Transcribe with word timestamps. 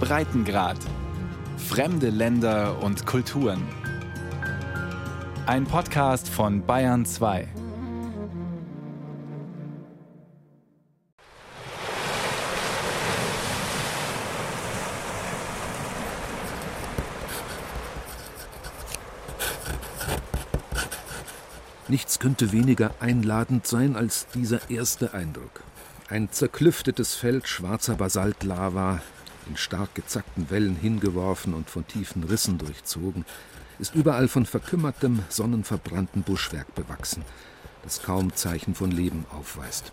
Breitengrad. 0.00 0.78
Fremde 1.56 2.10
Länder 2.10 2.82
und 2.82 3.06
Kulturen. 3.06 3.62
Ein 5.46 5.64
Podcast 5.64 6.28
von 6.28 6.64
Bayern 6.64 7.04
2. 7.04 7.48
Nichts 21.88 22.18
könnte 22.18 22.52
weniger 22.52 22.90
einladend 23.00 23.66
sein 23.66 23.96
als 23.96 24.26
dieser 24.34 24.70
erste 24.70 25.14
Eindruck. 25.14 25.62
Ein 26.10 26.32
zerklüftetes 26.32 27.14
Feld 27.16 27.46
schwarzer 27.46 27.96
Basaltlava, 27.96 29.02
in 29.46 29.58
stark 29.58 29.94
gezackten 29.94 30.48
Wellen 30.48 30.74
hingeworfen 30.74 31.52
und 31.52 31.68
von 31.68 31.86
tiefen 31.86 32.24
Rissen 32.24 32.56
durchzogen, 32.56 33.26
ist 33.78 33.94
überall 33.94 34.26
von 34.26 34.46
verkümmertem, 34.46 35.22
sonnenverbrannten 35.28 36.22
Buschwerk 36.22 36.74
bewachsen, 36.74 37.26
das 37.82 38.02
kaum 38.02 38.34
Zeichen 38.34 38.74
von 38.74 38.90
Leben 38.90 39.26
aufweist. 39.30 39.92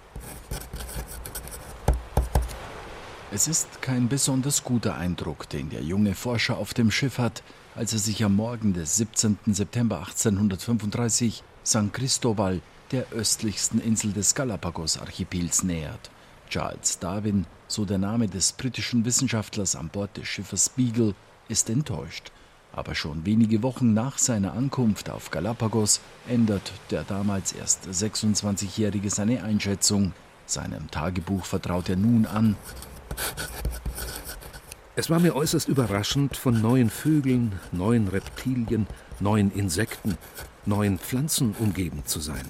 Es 3.33 3.49
ist 3.49 3.81
kein 3.81 4.07
besonders 4.07 4.63
guter 4.63 4.95
Eindruck, 4.95 5.49
den 5.49 5.69
der 5.69 5.81
junge 5.81 6.15
Forscher 6.15 6.57
auf 6.57 6.73
dem 6.73 6.91
Schiff 6.91 7.17
hat, 7.17 7.43
als 7.75 7.91
er 7.91 7.99
sich 7.99 8.23
am 8.23 8.37
Morgen 8.37 8.71
des 8.71 8.95
17. 8.95 9.37
September 9.47 9.97
1835 9.97 11.43
San 11.63 11.91
Cristobal, 11.91 12.61
der 12.91 13.11
östlichsten 13.11 13.79
Insel 13.79 14.13
des 14.13 14.35
Galapagos-Archipels, 14.35 15.63
nähert. 15.63 16.09
Charles 16.49 16.99
Darwin, 16.99 17.45
so 17.67 17.85
der 17.85 17.97
Name 17.97 18.27
des 18.27 18.53
britischen 18.53 19.05
Wissenschaftlers 19.05 19.75
an 19.75 19.89
Bord 19.89 20.15
des 20.17 20.27
Schiffes 20.27 20.69
Beagle, 20.69 21.15
ist 21.47 21.69
enttäuscht. 21.69 22.31
Aber 22.71 22.93
schon 22.93 23.25
wenige 23.25 23.63
Wochen 23.63 23.93
nach 23.93 24.17
seiner 24.17 24.53
Ankunft 24.53 25.09
auf 25.09 25.31
Galapagos 25.31 26.01
ändert 26.27 26.73
der 26.91 27.03
damals 27.03 27.53
erst 27.53 27.87
26-Jährige 27.87 29.09
seine 29.09 29.43
Einschätzung. 29.43 30.13
Seinem 30.45 30.91
Tagebuch 30.91 31.45
vertraut 31.45 31.89
er 31.89 31.95
nun 31.95 32.25
an. 32.25 32.57
Es 34.97 35.09
war 35.09 35.19
mir 35.19 35.35
äußerst 35.35 35.67
überraschend, 35.67 36.37
von 36.37 36.61
neuen 36.61 36.89
Vögeln, 36.89 37.51
neuen 37.73 38.07
Reptilien, 38.07 38.87
neuen 39.19 39.51
Insekten, 39.51 40.17
neuen 40.65 40.99
Pflanzen 40.99 41.53
umgeben 41.59 42.03
zu 42.05 42.21
sein. 42.21 42.49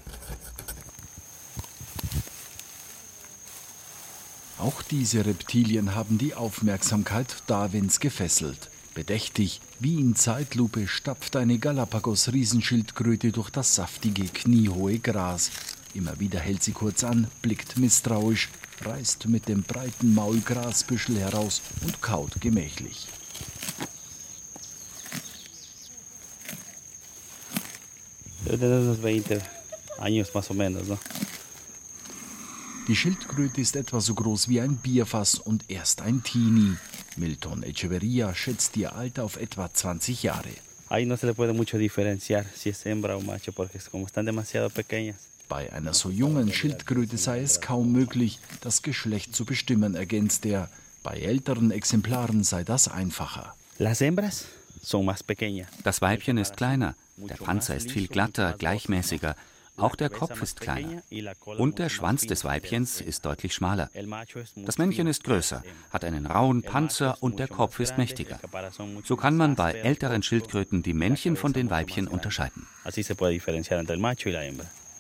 Auch 4.60 4.84
diese 4.84 5.26
Reptilien 5.26 5.96
haben 5.96 6.20
die 6.20 6.36
Aufmerksamkeit 6.36 7.36
Darwins 7.48 8.00
gefesselt. 8.00 8.70
Bedächtig, 8.94 9.60
wie 9.80 10.00
in 10.00 10.16
Zeitlupe, 10.16 10.88
stapft 10.88 11.36
eine 11.36 11.58
Galapagos-Riesenschildkröte 11.58 13.32
durch 13.32 13.50
das 13.50 13.74
saftige, 13.74 14.24
kniehohe 14.26 15.00
Gras. 15.00 15.50
Immer 15.96 16.20
wieder 16.20 16.40
hält 16.40 16.62
sie 16.62 16.74
kurz 16.74 17.04
an, 17.04 17.28
blickt 17.42 17.78
misstrauisch, 17.78 18.50
reißt 18.82 19.28
mit 19.28 19.48
dem 19.48 19.64
breiten 19.64 20.14
Maul 20.14 20.42
Grasbüschel 20.42 21.18
heraus 21.20 21.62
und 21.84 22.02
kaut 22.02 22.42
gemächlich. 22.42 23.08
Die 32.88 32.96
Schildkröte 32.96 33.62
ist 33.62 33.76
etwa 33.76 34.02
so 34.02 34.14
groß 34.14 34.50
wie 34.50 34.62
ein 34.62 34.78
Bierfass 34.78 35.36
und 35.36 35.66
erst 35.70 36.02
ein 36.02 36.22
Teenie. 36.24 36.78
Milton 37.18 37.64
Echeverria 37.64 38.36
schätzt 38.36 38.78
ihr 38.78 38.96
Alter 38.96 39.24
auf 39.24 39.38
etwa 39.38 39.74
20 39.74 40.22
Jahre. 40.24 40.52
Ahí 40.88 41.06
no 41.08 41.18
se 41.18 41.26
le 41.26 41.34
puede 41.34 41.54
mucho 41.54 41.80
diferenciar 41.80 42.46
si 42.56 42.70
es 42.70 42.86
hembra 42.86 43.18
o 43.18 43.22
macho 43.22 43.52
porque 43.52 43.80
como 43.92 44.06
están 44.06 44.26
demasiado 44.26 44.70
pequeñas. 44.70 45.35
Bei 45.48 45.72
einer 45.74 45.94
so 45.94 46.10
jungen 46.10 46.52
Schildkröte 46.52 47.18
sei 47.18 47.42
es 47.42 47.62
kaum 47.62 47.92
möglich, 47.92 48.40
das 48.62 48.82
Geschlecht 48.82 49.36
zu 49.36 49.46
bestimmen, 49.46 49.96
ergänzt 49.96 50.46
er. 50.46 50.70
Bei 51.04 51.18
älteren 51.20 51.72
Exemplaren 51.72 52.44
sei 52.44 52.64
das 52.64 52.88
einfacher. 52.88 53.56
Las 53.78 54.00
hembras 54.00 54.46
son 54.82 55.06
más 55.06 55.24
pequeñas. 55.24 55.68
Das 55.84 56.02
Weibchen 56.02 56.38
ist 56.38 56.58
kleiner, 56.58 56.96
der 57.18 57.36
Panzer 57.36 57.76
ist 57.76 57.92
viel 57.92 58.08
glatter, 58.08 58.54
gleichmäßiger, 58.58 59.36
auch 59.78 59.96
der 59.96 60.10
Kopf 60.10 60.42
ist 60.42 60.62
kleiner. 60.62 61.02
Und 61.58 61.80
der 61.80 61.90
Schwanz 61.90 62.26
des 62.26 62.46
Weibchens 62.46 63.02
ist 63.02 63.26
deutlich 63.26 63.54
schmaler. 63.54 63.90
Das 64.56 64.78
Männchen 64.78 65.08
ist 65.08 65.24
größer, 65.26 65.64
hat 65.92 66.06
einen 66.06 66.26
rauen 66.26 66.62
Panzer 66.64 67.18
und 67.20 67.40
der 67.40 67.50
Kopf 67.50 67.80
ist 67.80 67.98
mächtiger. 67.98 68.40
So 69.04 69.18
kann 69.18 69.36
man 69.36 69.56
bei 69.56 69.74
älteren 69.74 70.24
Schildkröten 70.24 70.82
die 70.82 70.94
Männchen 70.94 71.36
von 71.36 71.52
den 71.52 71.70
Weibchen 71.70 72.08
unterscheiden. 72.08 72.68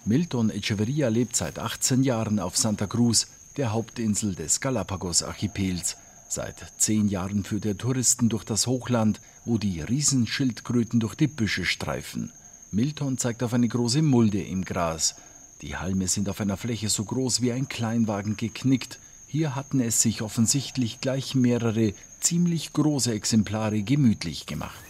Milton 0.07 0.51
Echeverria 0.51 1.07
lebt 1.07 1.35
seit 1.35 1.57
18 1.57 2.03
Jahren 2.03 2.39
auf 2.39 2.55
Santa 2.55 2.85
Cruz, 2.85 3.25
der 3.57 3.73
Hauptinsel 3.73 4.35
des 4.35 4.61
Galapagos-Archipels. 4.61 5.97
Seit 6.29 6.57
zehn 6.77 7.07
Jahren 7.07 7.43
führt 7.43 7.65
er 7.65 7.75
Touristen 7.75 8.29
durch 8.29 8.43
das 8.43 8.67
Hochland, 8.67 9.19
wo 9.45 9.57
die 9.57 9.81
Riesenschildkröten 9.81 10.99
durch 10.99 11.15
die 11.15 11.25
Büsche 11.25 11.65
streifen. 11.65 12.31
Milton 12.69 13.17
zeigt 13.17 13.41
auf 13.41 13.55
eine 13.55 13.67
große 13.67 14.03
Mulde 14.03 14.43
im 14.43 14.63
Gras. 14.63 15.15
Die 15.63 15.75
Halme 15.75 16.07
sind 16.07 16.29
auf 16.29 16.39
einer 16.39 16.57
Fläche 16.57 16.89
so 16.89 17.03
groß 17.03 17.41
wie 17.41 17.51
ein 17.51 17.67
Kleinwagen 17.67 18.37
geknickt. 18.37 18.99
Hier 19.27 19.55
hatten 19.55 19.79
es 19.79 20.03
sich 20.03 20.21
offensichtlich 20.21 21.01
gleich 21.01 21.33
mehrere 21.33 21.93
ziemlich 22.19 22.73
große 22.73 23.11
Exemplare 23.11 23.81
gemütlich 23.81 24.45
gemacht. 24.45 24.85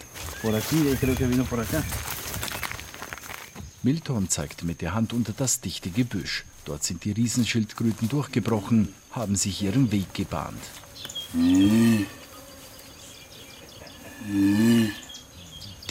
Milton 3.85 4.29
zeigt 4.29 4.63
mit 4.63 4.81
der 4.81 4.95
Hand 4.95 5.13
unter 5.13 5.31
das 5.31 5.61
dichte 5.61 5.91
Gebüsch. 5.91 6.43
Dort 6.65 6.83
sind 6.83 7.03
die 7.03 7.11
Riesenschildkröten 7.11 8.09
durchgebrochen, 8.09 8.91
haben 9.11 9.35
sich 9.35 9.61
ihren 9.61 9.91
Weg 9.91 10.11
gebahnt. 10.15 10.63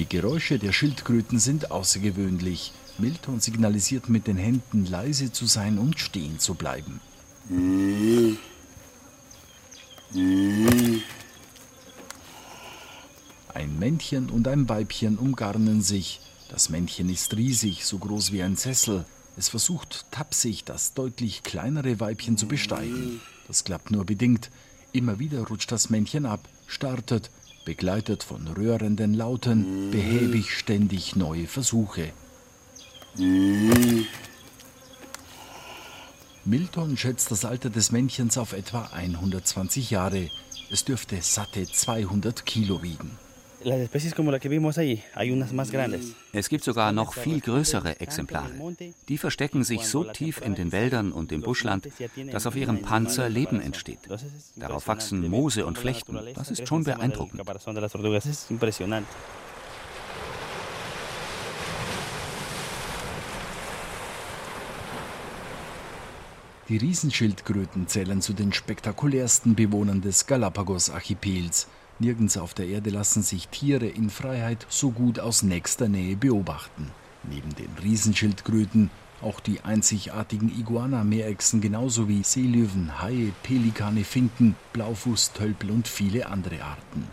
Die 0.01 0.09
Geräusche 0.09 0.59
der 0.59 0.73
Schildkröten 0.73 1.39
sind 1.39 1.71
außergewöhnlich. 1.71 2.73
Milton 2.99 3.39
signalisiert 3.39 4.09
mit 4.09 4.27
den 4.27 4.39
Händen, 4.39 4.87
leise 4.87 5.31
zu 5.31 5.47
sein 5.47 5.79
und 5.79 6.01
stehen 6.01 6.41
zu 6.41 6.55
bleiben. 6.55 6.99
Ein 13.55 13.79
Männchen 13.79 14.31
und 14.31 14.49
ein 14.49 14.69
Weibchen 14.69 15.17
umgarnen 15.17 15.81
sich. 15.81 16.21
Das 16.55 16.69
Männchen 16.69 17.09
ist 17.09 17.37
riesig, 17.37 17.85
so 17.85 17.99
groß 17.99 18.31
wie 18.31 18.41
ein 18.41 18.55
Sessel. 18.55 19.05
Es 19.37 19.49
versucht 19.49 20.07
tapsig, 20.13 20.63
das 20.65 20.95
deutlich 20.95 21.43
kleinere 21.43 21.99
Weibchen 21.99 22.39
zu 22.39 22.47
besteigen. 22.47 23.21
Das 23.49 23.65
klappt 23.65 23.91
nur 23.91 24.05
bedingt. 24.05 24.53
Immer 24.93 25.19
wieder 25.19 25.49
rutscht 25.49 25.73
das 25.73 25.91
Männchen 25.91 26.27
ab, 26.27 26.49
startet, 26.69 27.33
begleitet 27.65 28.23
von 28.23 28.47
rührenden 28.47 29.15
Lauten, 29.15 29.91
behäbig 29.91 30.57
ständig 30.57 31.17
neue 31.17 31.49
Versuche. 31.49 32.13
Milton 36.45 36.97
schätzt 36.97 37.33
das 37.33 37.45
Alter 37.45 37.69
des 37.69 37.91
Männchens 37.91 38.39
auf 38.39 38.53
etwa 38.53 38.83
120 38.93 39.91
Jahre. 39.91 40.31
Es 40.71 40.85
dürfte 40.85 41.21
satte 41.21 41.67
200 41.67 42.47
Kilo 42.47 42.81
wiegen. 42.81 43.19
Es 46.33 46.49
gibt 46.49 46.65
sogar 46.65 46.93
noch 46.93 47.15
viel 47.15 47.41
größere 47.41 48.01
Exemplare. 48.01 48.51
Die 49.09 49.19
verstecken 49.19 49.65
sich 49.65 49.87
so 49.87 50.05
tief 50.05 50.41
in 50.41 50.55
den 50.55 50.73
Wäldern 50.73 51.13
und 51.13 51.33
im 51.33 51.41
Buschland, 51.41 51.89
dass 52.31 52.47
auf 52.47 52.57
ihrem 52.57 52.83
Panzer 52.83 53.29
Leben 53.29 53.61
entsteht. 53.61 54.01
Darauf 54.57 54.87
wachsen 54.89 55.29
Moose 55.29 55.65
und 55.67 55.79
Flechten. 55.79 56.19
Das 56.35 56.51
ist 56.51 56.69
schon 56.69 56.85
beeindruckend. 56.85 57.43
Die 66.69 66.79
Riesenschildkröten 66.79 67.89
zählen 67.89 68.23
zu 68.23 68.33
den 68.33 68.55
spektakulärsten 68.55 69.55
Bewohnern 69.55 70.01
des 70.01 70.27
Galapagos-Archipels. 70.27 71.69
Nirgends 71.99 72.37
auf 72.37 72.55
der 72.55 72.67
Erde 72.67 72.91
lassen 72.91 73.23
sich 73.23 73.49
Tiere 73.49 73.87
in 73.87 74.11
Freiheit 74.11 74.67
so 74.69 74.91
gut 74.91 75.21
aus 75.21 75.43
nächster 75.43 75.89
Nähe 75.89 76.17
beobachten. 76.17 76.91
Neben 77.23 77.55
den 77.55 77.71
Riesenschildkröten 77.83 78.91
auch 79.23 79.41
die 79.41 79.61
einzigartigen 79.63 80.51
Iguana-Meerechsen 80.51 81.61
genauso 81.61 82.09
wie 82.09 82.23
Seelöwen, 82.23 83.01
Haie, 83.01 83.33
Pelikane, 83.43 84.05
Finken, 84.05 84.57
Blaufußtölpel 84.73 85.71
und 85.71 85.89
viele 85.89 86.27
andere 86.27 86.63
Arten. 86.63 87.07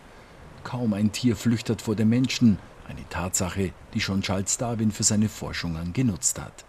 Kaum 0.64 0.94
ein 0.94 1.12
Tier 1.12 1.36
flüchtet 1.36 1.82
vor 1.82 1.96
dem 1.96 2.10
Menschen, 2.10 2.58
eine 2.88 3.08
Tatsache, 3.10 3.72
die 3.94 4.02
schon 4.02 4.22
Charles 4.22 4.58
Darwin 4.58 4.92
für 4.92 5.04
seine 5.04 5.30
Forschungen 5.30 5.94
genutzt 5.94 6.40
hat. 6.40 6.66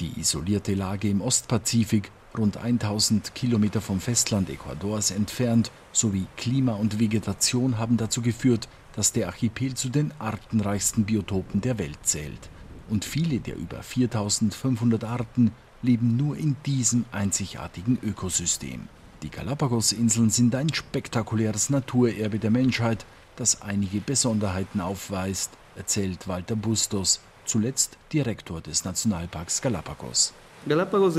Die 0.00 0.18
isolierte 0.20 0.74
Lage 0.74 1.08
im 1.08 1.20
Ostpazifik 1.20 2.10
rund 2.36 2.56
1000 2.56 3.34
Kilometer 3.34 3.80
vom 3.80 4.00
Festland 4.00 4.50
Ecuadors 4.50 5.10
entfernt, 5.10 5.70
sowie 5.92 6.26
Klima 6.36 6.74
und 6.74 6.98
Vegetation 6.98 7.78
haben 7.78 7.96
dazu 7.96 8.22
geführt, 8.22 8.68
dass 8.96 9.12
der 9.12 9.28
Archipel 9.28 9.74
zu 9.74 9.88
den 9.88 10.12
artenreichsten 10.18 11.04
Biotopen 11.04 11.60
der 11.60 11.78
Welt 11.78 11.98
zählt. 12.02 12.50
Und 12.88 13.04
viele 13.04 13.40
der 13.40 13.56
über 13.56 13.82
4500 13.82 15.04
Arten 15.04 15.52
leben 15.82 16.16
nur 16.16 16.36
in 16.36 16.56
diesem 16.66 17.04
einzigartigen 17.12 17.98
Ökosystem. 18.02 18.88
Die 19.22 19.30
Galapagos-Inseln 19.30 20.30
sind 20.30 20.54
ein 20.54 20.72
spektakuläres 20.72 21.70
Naturerbe 21.70 22.38
der 22.38 22.50
Menschheit, 22.50 23.06
das 23.36 23.62
einige 23.62 24.00
Besonderheiten 24.00 24.80
aufweist, 24.80 25.50
erzählt 25.76 26.28
Walter 26.28 26.56
Bustos, 26.56 27.20
zuletzt 27.44 27.96
Direktor 28.12 28.60
des 28.60 28.84
Nationalparks 28.84 29.60
Galapagos. 29.60 30.32
Galapagos 30.66 31.16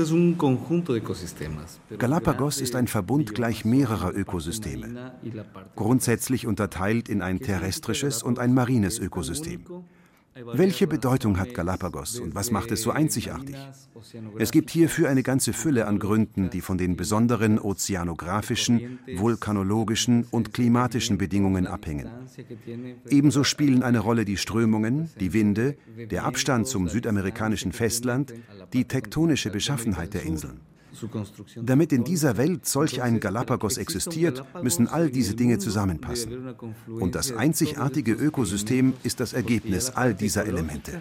ist 2.60 2.74
ein 2.74 2.86
Verbund 2.88 3.34
gleich 3.34 3.64
mehrerer 3.64 4.12
Ökosysteme, 4.12 5.12
grundsätzlich 5.76 6.46
unterteilt 6.46 7.08
in 7.08 7.22
ein 7.22 7.38
terrestrisches 7.38 8.24
und 8.24 8.40
ein 8.40 8.54
marines 8.54 8.98
Ökosystem. 8.98 9.64
Welche 10.44 10.86
Bedeutung 10.86 11.38
hat 11.38 11.54
Galapagos 11.54 12.20
und 12.20 12.34
was 12.34 12.50
macht 12.50 12.70
es 12.70 12.82
so 12.82 12.90
einzigartig? 12.90 13.56
Es 14.38 14.50
gibt 14.50 14.70
hierfür 14.70 15.08
eine 15.08 15.22
ganze 15.22 15.54
Fülle 15.54 15.86
an 15.86 15.98
Gründen, 15.98 16.50
die 16.50 16.60
von 16.60 16.76
den 16.76 16.96
besonderen 16.96 17.58
ozeanografischen, 17.58 18.98
vulkanologischen 19.14 20.26
und 20.30 20.52
klimatischen 20.52 21.16
Bedingungen 21.16 21.66
abhängen. 21.66 22.10
Ebenso 23.08 23.44
spielen 23.44 23.82
eine 23.82 24.00
Rolle 24.00 24.26
die 24.26 24.36
Strömungen, 24.36 25.08
die 25.20 25.32
Winde, 25.32 25.76
der 26.10 26.24
Abstand 26.24 26.66
zum 26.66 26.88
südamerikanischen 26.88 27.72
Festland, 27.72 28.34
die 28.74 28.84
tektonische 28.84 29.50
Beschaffenheit 29.50 30.12
der 30.12 30.24
Inseln. 30.24 30.60
Damit 31.62 31.92
in 31.92 32.04
dieser 32.04 32.36
Welt 32.36 32.66
solch 32.66 33.02
ein 33.02 33.20
Galapagos 33.20 33.76
existiert, 33.78 34.44
müssen 34.62 34.88
all 34.88 35.10
diese 35.10 35.34
Dinge 35.34 35.58
zusammenpassen. 35.58 36.54
Und 36.88 37.14
das 37.14 37.32
einzigartige 37.32 38.12
Ökosystem 38.12 38.94
ist 39.02 39.20
das 39.20 39.32
Ergebnis 39.32 39.90
all 39.90 40.14
dieser 40.14 40.46
Elemente. 40.46 41.00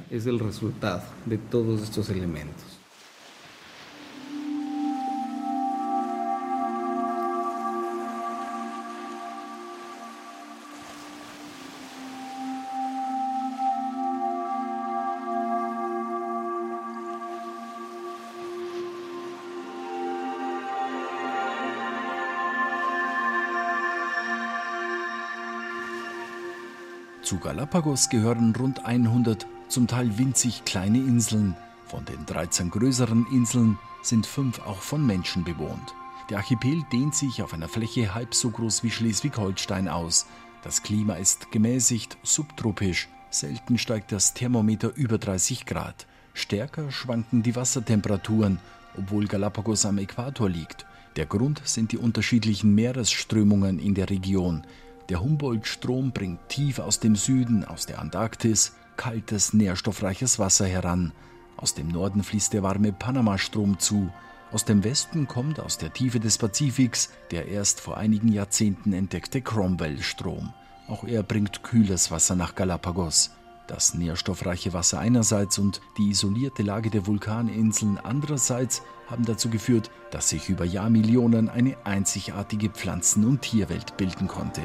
Galapagos 27.46 28.10
gehören 28.10 28.56
rund 28.56 28.88
100 28.88 29.46
zum 29.68 29.86
Teil 29.86 30.18
winzig 30.18 30.66
kleine 30.66 30.98
Inseln. 30.98 31.56
Von 31.86 32.04
den 32.04 32.26
13 32.26 32.72
größeren 32.72 33.28
Inseln 33.32 33.78
sind 34.02 34.26
fünf 34.26 34.60
auch 34.66 34.80
von 34.80 35.06
Menschen 35.06 35.44
bewohnt. 35.44 35.94
Der 36.32 36.38
Archipel 36.38 36.82
dehnt 36.92 37.14
sich 37.14 37.44
auf 37.44 37.54
einer 37.54 37.68
Fläche 37.68 38.16
halb 38.16 38.34
so 38.34 38.50
groß 38.50 38.84
wie 38.84 38.90
Schleswig-Holstein 38.90 39.88
aus. 39.88 40.26
Das 40.64 40.82
Klima 40.82 41.18
ist 41.18 41.52
gemäßigt 41.52 42.18
subtropisch. 42.24 43.10
Selten 43.30 43.78
steigt 43.78 44.12
das 44.12 44.34
Thermometer 44.34 44.96
über 44.96 45.20
30 45.20 45.68
Grad. 45.68 46.08
Stärker 46.34 46.92
schwanken 46.92 47.44
die 47.44 47.56
Wassertemperaturen, 47.56 48.58
obwohl 48.98 49.28
Galapagos 49.28 49.86
am 49.86 50.00
Äquator 50.00 50.50
liegt. 50.50 50.88
Der 51.16 51.28
Grund 51.28 51.62
sind 51.64 51.92
die 51.92 52.00
unterschiedlichen 52.00 52.74
Meeresströmungen 52.74 53.78
in 53.78 53.94
der 53.94 54.10
Region. 54.10 54.66
Der 55.10 55.22
Humboldt-Strom 55.22 56.12
bringt 56.12 56.50
tief 56.50 56.80
aus 56.80 57.00
dem 57.00 57.16
Süden, 57.16 57.63
aus 57.63 57.86
der 57.86 58.00
Antarktis, 58.00 58.74
kaltes, 58.98 59.54
nährstoffreiches 59.54 60.40
Wasser 60.40 60.66
heran. 60.66 61.12
Aus 61.57 61.75
dem 61.75 61.90
Norden 61.90 62.24
fließt 62.24 62.54
der 62.54 62.63
warme 62.63 62.92
Panama-Strom 62.92 63.78
zu. 63.78 64.12
Aus 64.52 64.66
dem 64.66 64.84
Westen 64.84 65.28
kommt 65.28 65.60
aus 65.60 65.78
der 65.78 65.94
Tiefe 65.94 66.19
des 66.19 66.38
Pazifiks 66.38 67.10
der 67.31 67.48
erst 67.48 67.81
vor 67.81 67.98
einigen 67.98 68.30
Jahrzehnten 68.30 68.94
entdeckte 68.94 69.42
Cromwell-Strom. 69.42 70.54
Auch 70.88 71.04
er 71.04 71.24
bringt 71.24 71.63
kühles 71.63 72.10
Wasser 72.10 72.36
nach 72.36 72.56
Galapagos. 72.56 73.31
Das 73.68 73.96
nährstoffreiche 73.96 74.74
Wasser 74.74 75.00
einerseits 75.00 75.58
und 75.58 75.81
die 75.98 76.10
isolierte 76.10 76.62
Lage 76.62 76.90
der 76.90 77.08
Vulkaninseln 77.08 77.98
andererseits 77.98 78.84
haben 79.08 79.25
dazu 79.25 79.50
geführt, 79.50 79.90
dass 80.12 80.30
sich 80.30 80.50
über 80.50 80.66
Jahrmillionen 80.66 81.50
eine 81.50 81.75
einzigartige 81.84 82.69
Pflanzen- 82.69 83.25
und 83.25 83.42
Tierwelt 83.42 83.98
bilden 83.98 84.28
konnte. 84.28 84.62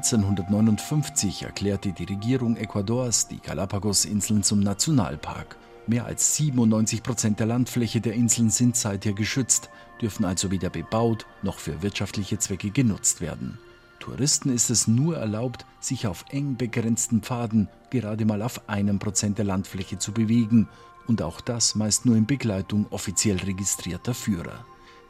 1959 0.00 1.42
erklärte 1.42 1.92
die 1.92 2.04
Regierung 2.04 2.56
Ecuadors 2.56 3.28
die 3.28 3.38
Galapagos-Inseln 3.38 4.42
zum 4.42 4.60
Nationalpark. 4.60 5.58
Mehr 5.86 6.06
als 6.06 6.36
97 6.36 7.02
Prozent 7.02 7.38
der 7.38 7.46
Landfläche 7.46 8.00
der 8.00 8.14
Inseln 8.14 8.48
sind 8.48 8.76
seither 8.76 9.12
geschützt, 9.12 9.68
dürfen 10.00 10.24
also 10.24 10.50
weder 10.50 10.70
bebaut 10.70 11.26
noch 11.42 11.58
für 11.58 11.82
wirtschaftliche 11.82 12.38
Zwecke 12.38 12.70
genutzt 12.70 13.20
werden. 13.20 13.58
Touristen 13.98 14.48
ist 14.48 14.70
es 14.70 14.88
nur 14.88 15.18
erlaubt, 15.18 15.66
sich 15.80 16.06
auf 16.06 16.24
eng 16.30 16.56
begrenzten 16.56 17.20
Pfaden 17.20 17.68
gerade 17.90 18.24
mal 18.24 18.40
auf 18.40 18.70
einem 18.70 18.98
Prozent 18.98 19.36
der 19.36 19.44
Landfläche 19.44 19.98
zu 19.98 20.12
bewegen 20.12 20.66
und 21.08 21.20
auch 21.20 21.42
das 21.42 21.74
meist 21.74 22.06
nur 22.06 22.16
in 22.16 22.24
Begleitung 22.24 22.86
offiziell 22.88 23.36
registrierter 23.36 24.14
Führer. 24.14 24.64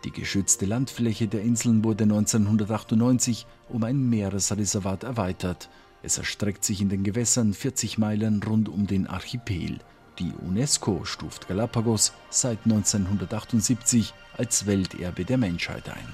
Die 0.05 0.11
geschützte 0.13 0.65
Landfläche 0.65 1.29
der 1.29 1.43
Inseln 1.43 1.85
wurde 1.85 2.05
1998 2.05 3.47
um 3.69 3.85
ein 3.85 4.09
Meeresreservat 4.09 5.05
erweitert. 5.05 5.69
Es 6.03 6.17
erstreckt 6.17 6.65
sich 6.65 6.81
in 6.81 6.89
den 6.89 7.05
Gewässern 7.05 7.53
40 7.53 7.99
Meilen 7.99 8.43
rund 8.43 8.71
um 8.71 8.87
den 8.87 9.07
Archipel. 9.07 9.79
Die 10.19 10.33
UNESCO 10.47 11.05
stuft 11.05 11.49
Galapagos 11.49 12.15
seit 12.31 12.61
1978 12.65 14.15
als 14.39 14.67
Welterbe 14.67 15.27
der 15.27 15.37
Menschheit 15.37 15.89
ein. 15.91 16.09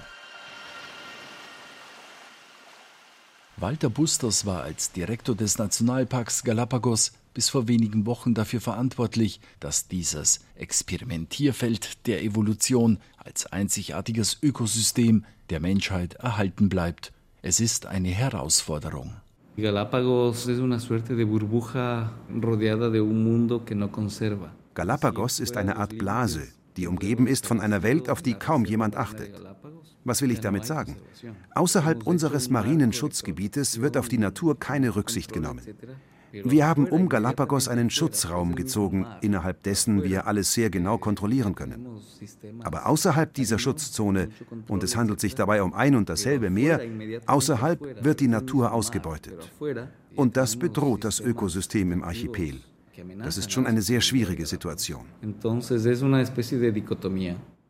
Walter 3.56 3.88
Bustos 3.88 4.46
war 4.46 4.62
als 4.62 4.92
Direktor 4.92 5.34
des 5.34 5.58
Nationalparks 5.58 6.42
Galapagos 6.42 7.12
bis 7.36 7.50
vor 7.50 7.68
wenigen 7.68 8.06
Wochen 8.06 8.32
dafür 8.32 8.62
verantwortlich, 8.62 9.40
dass 9.61 9.88
dieses 9.88 10.40
Experimentierfeld 10.54 12.06
der 12.06 12.22
Evolution 12.22 12.99
als 13.18 13.44
einzigartiges 13.44 14.38
Ökosystem 14.42 15.26
der 15.50 15.61
Menschheit 15.61 16.14
erhalten 16.14 16.70
bleibt. 16.70 17.12
Es 17.42 17.61
ist 17.61 17.84
eine 17.84 18.08
Herausforderung. 18.08 19.16
Galapagos 24.72 25.38
ist 25.38 25.58
eine 25.58 25.76
Art 25.76 25.99
Blase, 25.99 26.49
die 26.78 26.87
umgeben 26.87 27.26
ist 27.26 27.46
von 27.46 27.61
einer 27.61 27.82
Welt, 27.82 28.08
auf 28.08 28.22
die 28.22 28.32
kaum 28.32 28.64
jemand 28.64 28.96
achtet. 28.96 29.34
Was 30.04 30.22
will 30.22 30.30
ich 30.30 30.40
damit 30.40 30.64
sagen? 30.64 30.96
Außerhalb 31.54 32.06
unseres 32.06 32.49
marinen 32.49 32.94
Schutzgebietes 32.94 33.82
wird 33.82 33.99
auf 33.99 34.08
die 34.08 34.16
Natur 34.16 34.58
keine 34.58 34.96
Rücksicht 34.96 35.34
genommen. 35.34 35.61
Wir 36.45 36.66
haben 36.66 36.87
um 36.87 37.09
Galapagos 37.09 37.69
einen 37.69 37.90
Schutzraum 37.90 38.55
gezogen, 38.55 39.07
innerhalb 39.21 39.62
dessen 39.62 40.02
wir 40.02 40.26
alles 40.26 40.52
sehr 40.52 40.71
genau 40.71 40.99
kontrollieren 40.99 41.55
können. 41.55 41.87
Aber 42.62 42.87
außerhalb 42.87 43.33
dieser 43.33 43.59
Schutzzone, 43.59 44.28
und 44.69 44.83
es 44.83 44.97
handelt 44.97 45.21
sich 45.21 45.35
dabei 45.35 45.62
um 45.62 45.73
ein 45.75 45.95
und 45.95 46.09
dasselbe 46.09 46.50
Meer, 46.50 46.81
außerhalb 47.26 48.05
wird 48.05 48.21
die 48.21 48.28
Natur 48.28 48.73
ausgebeutet. 48.73 49.50
Und 50.14 50.37
das 50.37 50.57
bedroht 50.57 51.05
das 51.05 51.21
Ökosystem 51.21 51.93
im 51.93 52.02
Archipel. 52.02 52.61
Das 53.23 53.37
ist 53.37 53.52
schon 53.52 53.66
eine 53.66 53.83
sehr 53.83 54.00
schwierige 54.00 54.47
Situation. 54.47 55.05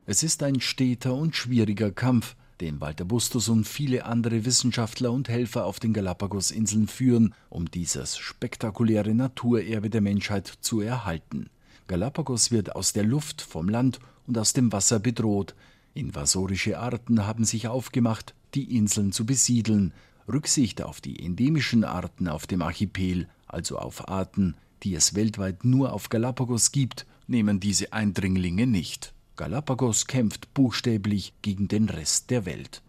Es 0.09 0.23
ist 0.23 0.43
ein 0.43 0.61
steter 0.61 1.15
und 1.15 1.35
schwieriger 1.35 1.91
Kampf, 1.91 2.37
den 2.61 2.81
Walter 2.81 3.05
Bustos 3.05 3.49
und 3.49 3.67
viele 3.67 4.05
andere 4.05 4.45
Wissenschaftler 4.45 5.13
und 5.13 5.29
Helfer 5.29 5.65
auf 5.65 5.81
den 5.81 5.93
Galapagos-Inseln 5.93 6.89
führen, 6.89 7.35
um 7.51 7.71
dieses 7.71 8.17
spektakuläre 8.17 9.15
Naturerbe 9.15 9.91
der 9.91 10.01
Menschheit 10.01 10.47
zu 10.61 10.81
erhalten. 10.81 11.51
Galapagos 11.87 12.51
wird 12.51 12.75
aus 12.75 12.93
der 12.93 13.05
Luft, 13.05 13.43
vom 13.43 13.69
Land 13.69 14.01
und 14.27 14.39
aus 14.39 14.53
dem 14.53 14.73
Wasser 14.73 14.99
bedroht. 14.99 15.55
Invasorische 15.95 16.79
Arten 16.79 17.27
haben 17.27 17.45
sich 17.45 17.69
aufgemacht, 17.69 18.35
die 18.55 18.77
Inseln 18.77 19.13
zu 19.13 19.27
besiedeln. 19.27 19.93
Rücksicht 20.29 20.83
auf 20.83 21.01
die 21.01 21.25
endemischen 21.25 21.85
Arten 21.85 22.27
auf 22.27 22.47
dem 22.47 22.63
Archipel, 22.63 23.29
also 23.47 23.79
auf 23.79 24.09
Arten, 24.09 24.57
die 24.83 24.95
es 24.95 25.15
weltweit 25.15 25.65
nur 25.65 25.93
auf 25.93 26.09
Galapagos 26.09 26.73
gibt, 26.73 27.07
nehmen 27.29 27.61
diese 27.61 27.93
Eindringlinge 27.93 28.67
nicht. 28.67 29.15
Galapagos 29.37 30.07
kämpft 30.07 30.53
buchstäblich 30.55 31.35
gegen 31.43 31.69
den 31.69 31.89
Rest 31.89 32.31
der 32.31 32.47
Welt. 32.47 32.83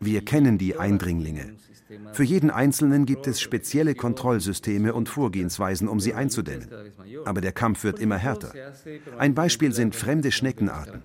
Wir 0.00 0.24
kennen 0.24 0.58
die 0.58 0.76
Eindringlinge. 0.76 1.56
Für 2.12 2.22
jeden 2.22 2.50
Einzelnen 2.50 3.06
gibt 3.06 3.26
es 3.26 3.40
spezielle 3.40 3.94
Kontrollsysteme 3.94 4.94
und 4.94 5.08
Vorgehensweisen, 5.08 5.88
um 5.88 5.98
sie 5.98 6.14
einzudämmen. 6.14 6.68
Aber 7.24 7.40
der 7.40 7.52
Kampf 7.52 7.82
wird 7.82 7.98
immer 7.98 8.16
härter. 8.16 8.52
Ein 9.18 9.34
Beispiel 9.34 9.72
sind 9.72 9.96
fremde 9.96 10.30
Schneckenarten. 10.30 11.02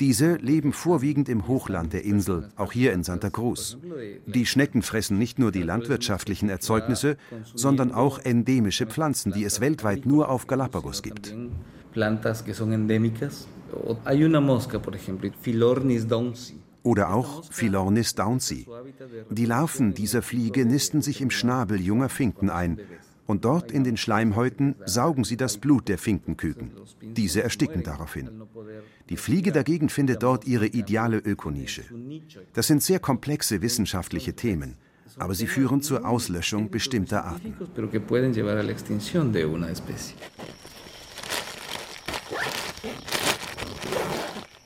Diese 0.00 0.36
leben 0.36 0.72
vorwiegend 0.72 1.28
im 1.28 1.46
Hochland 1.46 1.92
der 1.92 2.04
Insel, 2.04 2.48
auch 2.56 2.72
hier 2.72 2.94
in 2.94 3.04
Santa 3.04 3.28
Cruz. 3.28 3.76
Die 4.26 4.46
Schnecken 4.46 4.80
fressen 4.80 5.18
nicht 5.18 5.38
nur 5.38 5.52
die 5.52 5.62
landwirtschaftlichen 5.62 6.48
Erzeugnisse, 6.48 7.18
sondern 7.54 7.92
auch 7.92 8.18
endemische 8.18 8.86
Pflanzen, 8.86 9.30
die 9.32 9.44
es 9.44 9.60
weltweit 9.60 10.06
nur 10.06 10.30
auf 10.30 10.46
Galapagos 10.46 11.02
gibt. 11.02 11.36
Oder 16.82 17.12
auch 17.12 17.44
Philornis 17.50 18.14
downsey. 18.14 18.66
Die 19.28 19.44
Larven 19.44 19.92
dieser 19.92 20.22
Fliege 20.22 20.64
nisten 20.64 21.02
sich 21.02 21.20
im 21.20 21.30
Schnabel 21.30 21.78
junger 21.78 22.08
Finken 22.08 22.48
ein 22.48 22.80
und 23.30 23.44
dort 23.44 23.70
in 23.70 23.84
den 23.84 23.96
Schleimhäuten 23.96 24.74
saugen 24.86 25.22
sie 25.22 25.36
das 25.36 25.56
Blut 25.56 25.88
der 25.88 25.98
Finkenküken. 25.98 26.72
Diese 27.00 27.42
ersticken 27.44 27.84
daraufhin. 27.84 28.28
Die 29.08 29.16
Fliege 29.16 29.52
dagegen 29.52 29.88
findet 29.88 30.24
dort 30.24 30.46
ihre 30.46 30.66
ideale 30.66 31.18
Ökonische. 31.18 31.84
Das 32.54 32.66
sind 32.66 32.82
sehr 32.82 32.98
komplexe 32.98 33.62
wissenschaftliche 33.62 34.34
Themen, 34.34 34.74
aber 35.16 35.36
sie 35.36 35.46
führen 35.46 35.80
zur 35.80 36.04
Auslöschung 36.04 36.70
bestimmter 36.70 37.24
Arten. 37.24 37.54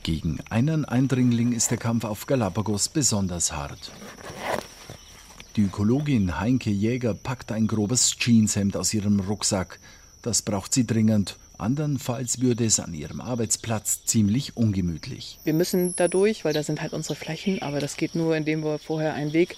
Gegen 0.02 0.38
einen 0.48 0.84
Eindringling 0.86 1.52
ist 1.52 1.70
der 1.70 1.78
Kampf 1.78 2.04
auf 2.04 2.26
Galapagos 2.26 2.88
besonders 2.88 3.52
hart. 3.52 3.92
Die 5.56 5.62
Ökologin 5.62 6.40
Heinke 6.40 6.70
Jäger 6.70 7.14
packt 7.14 7.52
ein 7.52 7.68
grobes 7.68 8.16
Jeanshemd 8.18 8.76
aus 8.76 8.92
ihrem 8.92 9.20
Rucksack. 9.20 9.78
Das 10.20 10.42
braucht 10.42 10.74
sie 10.74 10.84
dringend. 10.84 11.36
Andernfalls 11.58 12.40
würde 12.40 12.64
es 12.64 12.80
an 12.80 12.92
ihrem 12.92 13.20
Arbeitsplatz 13.20 14.04
ziemlich 14.04 14.56
ungemütlich. 14.56 15.38
Wir 15.44 15.54
müssen 15.54 15.94
da 15.94 16.08
durch, 16.08 16.44
weil 16.44 16.54
da 16.54 16.64
sind 16.64 16.82
halt 16.82 16.92
unsere 16.92 17.14
Flächen, 17.14 17.62
aber 17.62 17.78
das 17.78 17.96
geht 17.96 18.16
nur, 18.16 18.36
indem 18.36 18.64
wir 18.64 18.80
vorher 18.80 19.14
einen 19.14 19.32
Weg 19.32 19.56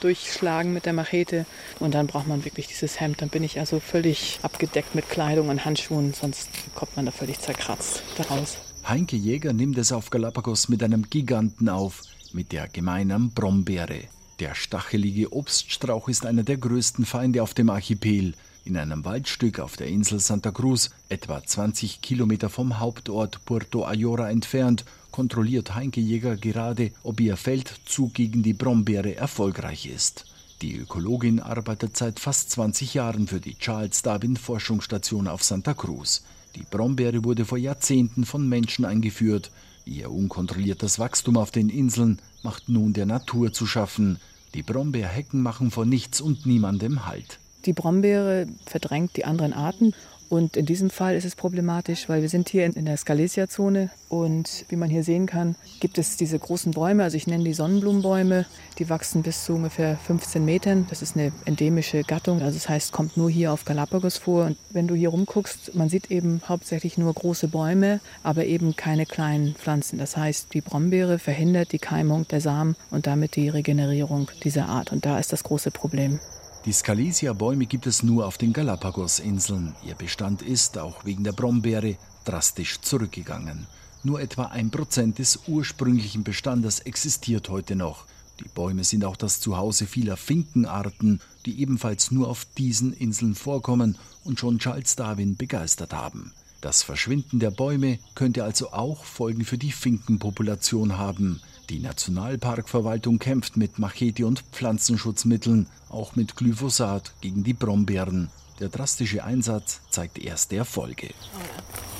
durchschlagen 0.00 0.74
mit 0.74 0.84
der 0.84 0.92
Machete 0.92 1.46
und 1.80 1.94
dann 1.94 2.08
braucht 2.08 2.26
man 2.28 2.44
wirklich 2.44 2.66
dieses 2.66 3.00
Hemd. 3.00 3.22
Dann 3.22 3.30
bin 3.30 3.42
ich 3.42 3.58
also 3.58 3.80
völlig 3.80 4.40
abgedeckt 4.42 4.94
mit 4.94 5.08
Kleidung 5.08 5.48
und 5.48 5.64
Handschuhen, 5.64 6.12
sonst 6.12 6.50
kommt 6.74 6.94
man 6.94 7.06
da 7.06 7.10
völlig 7.10 7.40
zerkratzt 7.40 8.02
daraus. 8.18 8.58
Heinke 8.86 9.16
Jäger 9.16 9.54
nimmt 9.54 9.78
es 9.78 9.92
auf 9.92 10.10
Galapagos 10.10 10.68
mit 10.68 10.82
einem 10.82 11.08
Giganten 11.08 11.70
auf, 11.70 12.02
mit 12.34 12.52
der 12.52 12.68
gemeinen 12.68 13.30
Brombeere. 13.30 14.02
Der 14.40 14.54
stachelige 14.54 15.32
Obststrauch 15.32 16.08
ist 16.08 16.24
einer 16.24 16.44
der 16.44 16.58
größten 16.58 17.04
Feinde 17.04 17.42
auf 17.42 17.54
dem 17.54 17.70
Archipel. 17.70 18.34
In 18.64 18.76
einem 18.76 19.04
Waldstück 19.04 19.58
auf 19.58 19.76
der 19.76 19.88
Insel 19.88 20.20
Santa 20.20 20.52
Cruz, 20.52 20.90
etwa 21.08 21.44
20 21.44 22.02
Kilometer 22.02 22.48
vom 22.48 22.78
Hauptort 22.78 23.44
Puerto 23.44 23.84
Ayora 23.84 24.30
entfernt, 24.30 24.84
kontrolliert 25.10 25.74
Heinke 25.74 26.00
Jäger 26.00 26.36
gerade, 26.36 26.92
ob 27.02 27.20
ihr 27.20 27.36
Feldzug 27.36 28.14
gegen 28.14 28.44
die 28.44 28.52
Brombeere 28.52 29.16
erfolgreich 29.16 29.86
ist. 29.86 30.26
Die 30.62 30.76
Ökologin 30.76 31.40
arbeitet 31.40 31.96
seit 31.96 32.20
fast 32.20 32.52
20 32.52 32.94
Jahren 32.94 33.26
für 33.26 33.40
die 33.40 33.58
Charles 33.58 34.02
Darwin 34.02 34.36
Forschungsstation 34.36 35.26
auf 35.26 35.42
Santa 35.42 35.74
Cruz. 35.74 36.22
Die 36.54 36.64
Brombeere 36.68 37.24
wurde 37.24 37.44
vor 37.44 37.58
Jahrzehnten 37.58 38.24
von 38.24 38.48
Menschen 38.48 38.84
eingeführt. 38.84 39.50
Ihr 39.84 40.12
unkontrolliertes 40.12 41.00
Wachstum 41.00 41.36
auf 41.36 41.50
den 41.50 41.70
Inseln 41.70 42.20
macht 42.48 42.70
nun 42.70 42.94
der 42.94 43.04
Natur 43.04 43.52
zu 43.52 43.66
schaffen. 43.66 44.18
Die 44.54 44.62
Brombeerhecken 44.62 45.42
machen 45.42 45.70
vor 45.70 45.84
nichts 45.84 46.18
und 46.22 46.46
niemandem 46.46 47.04
Halt. 47.04 47.40
Die 47.66 47.74
Brombeere 47.74 48.46
verdrängt 48.64 49.18
die 49.18 49.26
anderen 49.26 49.52
Arten 49.52 49.92
und 50.28 50.56
in 50.56 50.66
diesem 50.66 50.90
Fall 50.90 51.16
ist 51.16 51.24
es 51.24 51.36
problematisch, 51.36 52.08
weil 52.08 52.22
wir 52.22 52.28
sind 52.28 52.48
hier 52.48 52.64
in 52.64 52.84
der 52.84 52.96
Scalesia-Zone 52.96 53.90
und 54.08 54.64
wie 54.68 54.76
man 54.76 54.90
hier 54.90 55.02
sehen 55.02 55.26
kann, 55.26 55.56
gibt 55.80 55.98
es 55.98 56.16
diese 56.16 56.38
großen 56.38 56.72
Bäume, 56.72 57.02
also 57.02 57.16
ich 57.16 57.26
nenne 57.26 57.44
die 57.44 57.54
Sonnenblumenbäume, 57.54 58.46
die 58.78 58.90
wachsen 58.90 59.22
bis 59.22 59.44
zu 59.44 59.54
ungefähr 59.54 59.96
15 59.96 60.44
Metern. 60.44 60.86
Das 60.90 61.02
ist 61.02 61.16
eine 61.16 61.32
endemische 61.46 62.02
Gattung, 62.02 62.42
also 62.42 62.54
das 62.54 62.68
heißt, 62.68 62.92
kommt 62.92 63.16
nur 63.16 63.30
hier 63.30 63.52
auf 63.52 63.64
Galapagos 63.64 64.18
vor. 64.18 64.46
Und 64.46 64.58
wenn 64.70 64.86
du 64.86 64.94
hier 64.94 65.08
rumguckst, 65.08 65.74
man 65.74 65.88
sieht 65.88 66.10
eben 66.10 66.42
hauptsächlich 66.46 66.98
nur 66.98 67.12
große 67.14 67.48
Bäume, 67.48 68.00
aber 68.22 68.44
eben 68.44 68.76
keine 68.76 69.06
kleinen 69.06 69.54
Pflanzen. 69.54 69.98
Das 69.98 70.16
heißt, 70.16 70.52
die 70.52 70.60
Brombeere 70.60 71.18
verhindert 71.18 71.72
die 71.72 71.78
Keimung 71.78 72.28
der 72.28 72.40
Samen 72.40 72.76
und 72.90 73.06
damit 73.06 73.36
die 73.36 73.48
Regenerierung 73.48 74.30
dieser 74.44 74.68
Art. 74.68 74.92
Und 74.92 75.06
da 75.06 75.18
ist 75.18 75.32
das 75.32 75.44
große 75.44 75.70
Problem. 75.70 76.20
Die 76.68 76.74
Scalesia-Bäume 76.74 77.64
gibt 77.64 77.86
es 77.86 78.02
nur 78.02 78.26
auf 78.26 78.36
den 78.36 78.52
Galapagos-Inseln. 78.52 79.74
Ihr 79.86 79.94
Bestand 79.94 80.42
ist, 80.42 80.76
auch 80.76 81.02
wegen 81.06 81.24
der 81.24 81.32
Brombeere, 81.32 81.96
drastisch 82.26 82.82
zurückgegangen. 82.82 83.66
Nur 84.04 84.20
etwa 84.20 84.48
ein 84.48 84.70
Prozent 84.70 85.18
des 85.18 85.48
ursprünglichen 85.48 86.24
Bestandes 86.24 86.80
existiert 86.80 87.48
heute 87.48 87.74
noch. 87.74 88.04
Die 88.40 88.50
Bäume 88.54 88.84
sind 88.84 89.06
auch 89.06 89.16
das 89.16 89.40
Zuhause 89.40 89.86
vieler 89.86 90.18
Finkenarten, 90.18 91.22
die 91.46 91.58
ebenfalls 91.58 92.10
nur 92.10 92.28
auf 92.28 92.46
diesen 92.58 92.92
Inseln 92.92 93.34
vorkommen 93.34 93.96
und 94.24 94.38
schon 94.38 94.58
Charles 94.58 94.94
Darwin 94.94 95.38
begeistert 95.38 95.94
haben. 95.94 96.34
Das 96.60 96.82
Verschwinden 96.82 97.38
der 97.38 97.50
Bäume 97.50 97.98
könnte 98.14 98.44
also 98.44 98.72
auch 98.72 99.04
Folgen 99.04 99.46
für 99.46 99.56
die 99.56 99.72
Finkenpopulation 99.72 100.98
haben. 100.98 101.40
Die 101.70 101.80
Nationalparkverwaltung 101.80 103.18
kämpft 103.18 103.58
mit 103.58 103.78
Machete 103.78 104.26
und 104.26 104.42
Pflanzenschutzmitteln, 104.52 105.66
auch 105.90 106.16
mit 106.16 106.34
Glyphosat 106.34 107.12
gegen 107.20 107.44
die 107.44 107.52
Brombeeren. 107.52 108.30
Der 108.58 108.70
drastische 108.70 109.22
Einsatz 109.22 109.80
zeigt 109.90 110.18
erste 110.18 110.56
Erfolge. 110.56 111.10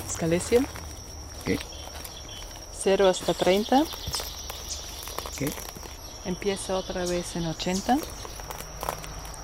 Scalesia. 0.09 0.61
Okay. 1.41 1.59
0 2.83 2.97
hasta 3.05 3.33
30. 3.33 3.87
Okay. 5.33 5.51
Empieza 6.25 6.77
otra 6.77 7.05
vez 7.07 7.35
en 7.35 7.45
80. 7.45 7.99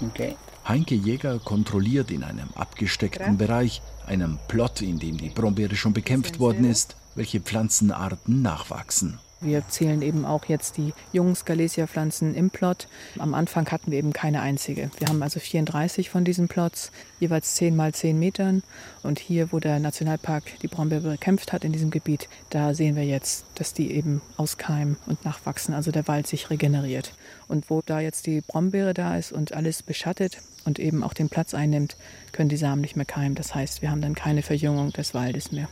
Okay. 0.01 0.36
Heinke 0.67 0.96
Jäger 0.96 1.38
kontrolliert 1.38 2.10
in 2.10 2.24
einem 2.24 2.50
abgesteckten 2.55 3.38
Bereich, 3.38 3.84
einem 4.08 4.39
Plot, 4.48 4.82
in 4.82 4.98
dem 4.98 5.17
die 5.17 5.29
Brombeere 5.29 5.75
schon 5.75 5.94
bekämpft 5.94 6.39
worden 6.39 6.65
ist, 6.65 6.96
welche 7.13 7.39
Pflanzenarten 7.39 8.41
nachwachsen. 8.41 9.20
Wir 9.41 9.67
zählen 9.67 10.01
eben 10.01 10.25
auch 10.25 10.45
jetzt 10.45 10.77
die 10.77 10.93
jungen 11.11 11.35
Scalesia-Pflanzen 11.35 12.35
im 12.35 12.49
Plot. 12.49 12.87
Am 13.19 13.33
Anfang 13.33 13.69
hatten 13.69 13.91
wir 13.91 13.99
eben 13.99 14.13
keine 14.13 14.41
einzige. 14.41 14.89
Wir 14.97 15.07
haben 15.07 15.21
also 15.21 15.39
34 15.39 16.09
von 16.09 16.23
diesen 16.23 16.47
Plots, 16.47 16.91
jeweils 17.19 17.55
10 17.55 17.75
mal 17.75 17.93
10 17.93 18.17
Metern. 18.17 18.63
Und 19.03 19.19
hier, 19.19 19.51
wo 19.51 19.59
der 19.59 19.79
Nationalpark 19.79 20.59
die 20.61 20.67
Brombeere 20.67 21.11
bekämpft 21.11 21.51
hat 21.51 21.65
in 21.65 21.73
diesem 21.73 21.91
Gebiet, 21.91 22.29
da 22.49 22.73
sehen 22.73 22.95
wir 22.95 23.03
jetzt, 23.03 23.45
dass 23.55 23.73
die 23.73 23.91
eben 23.91 24.21
auskeimen 24.37 24.95
und 25.05 25.23
nachwachsen, 25.25 25.73
also 25.73 25.91
der 25.91 26.07
Wald 26.07 26.27
sich 26.27 26.49
regeneriert. 26.49 27.13
Und 27.47 27.69
wo 27.69 27.81
da 27.85 27.99
jetzt 27.99 28.27
die 28.27 28.41
Brombeere 28.41 28.93
da 28.93 29.17
ist 29.17 29.33
und 29.33 29.53
alles 29.53 29.83
beschattet 29.83 30.39
und 30.63 30.79
eben 30.79 31.03
auch 31.03 31.13
den 31.13 31.29
Platz 31.29 31.53
einnimmt, 31.53 31.97
können 32.31 32.49
die 32.49 32.57
Samen 32.57 32.81
nicht 32.81 32.95
mehr 32.95 33.05
keimen. 33.05 33.35
Das 33.35 33.53
heißt, 33.53 33.81
wir 33.81 33.91
haben 33.91 34.01
dann 34.01 34.15
keine 34.15 34.43
Verjüngung 34.43 34.91
des 34.91 35.13
Waldes 35.13 35.51
mehr. 35.51 35.67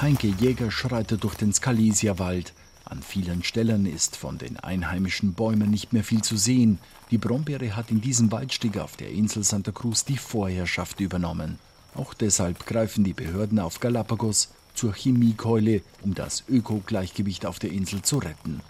Heinke 0.00 0.28
Jäger 0.28 0.70
schreitet 0.70 1.24
durch 1.24 1.34
den 1.34 1.52
Scalesia-Wald. 1.52 2.54
An 2.86 3.02
vielen 3.02 3.44
Stellen 3.44 3.84
ist 3.84 4.16
von 4.16 4.38
den 4.38 4.56
einheimischen 4.56 5.34
Bäumen 5.34 5.70
nicht 5.70 5.92
mehr 5.92 6.04
viel 6.04 6.22
zu 6.22 6.38
sehen. 6.38 6.78
Die 7.10 7.18
Brombeere 7.18 7.76
hat 7.76 7.90
in 7.90 8.00
diesem 8.00 8.32
Waldstück 8.32 8.78
auf 8.78 8.96
der 8.96 9.10
Insel 9.10 9.44
Santa 9.44 9.72
Cruz 9.72 10.06
die 10.06 10.16
Vorherrschaft 10.16 11.00
übernommen. 11.00 11.58
Auch 11.94 12.14
deshalb 12.14 12.64
greifen 12.64 13.04
die 13.04 13.12
Behörden 13.12 13.58
auf 13.58 13.78
Galapagos 13.78 14.48
zur 14.72 14.94
Chemiekeule, 14.94 15.82
um 16.00 16.14
das 16.14 16.44
Ökogleichgewicht 16.48 17.44
auf 17.44 17.58
der 17.58 17.72
Insel 17.72 18.00
zu 18.00 18.20
retten. 18.20 18.62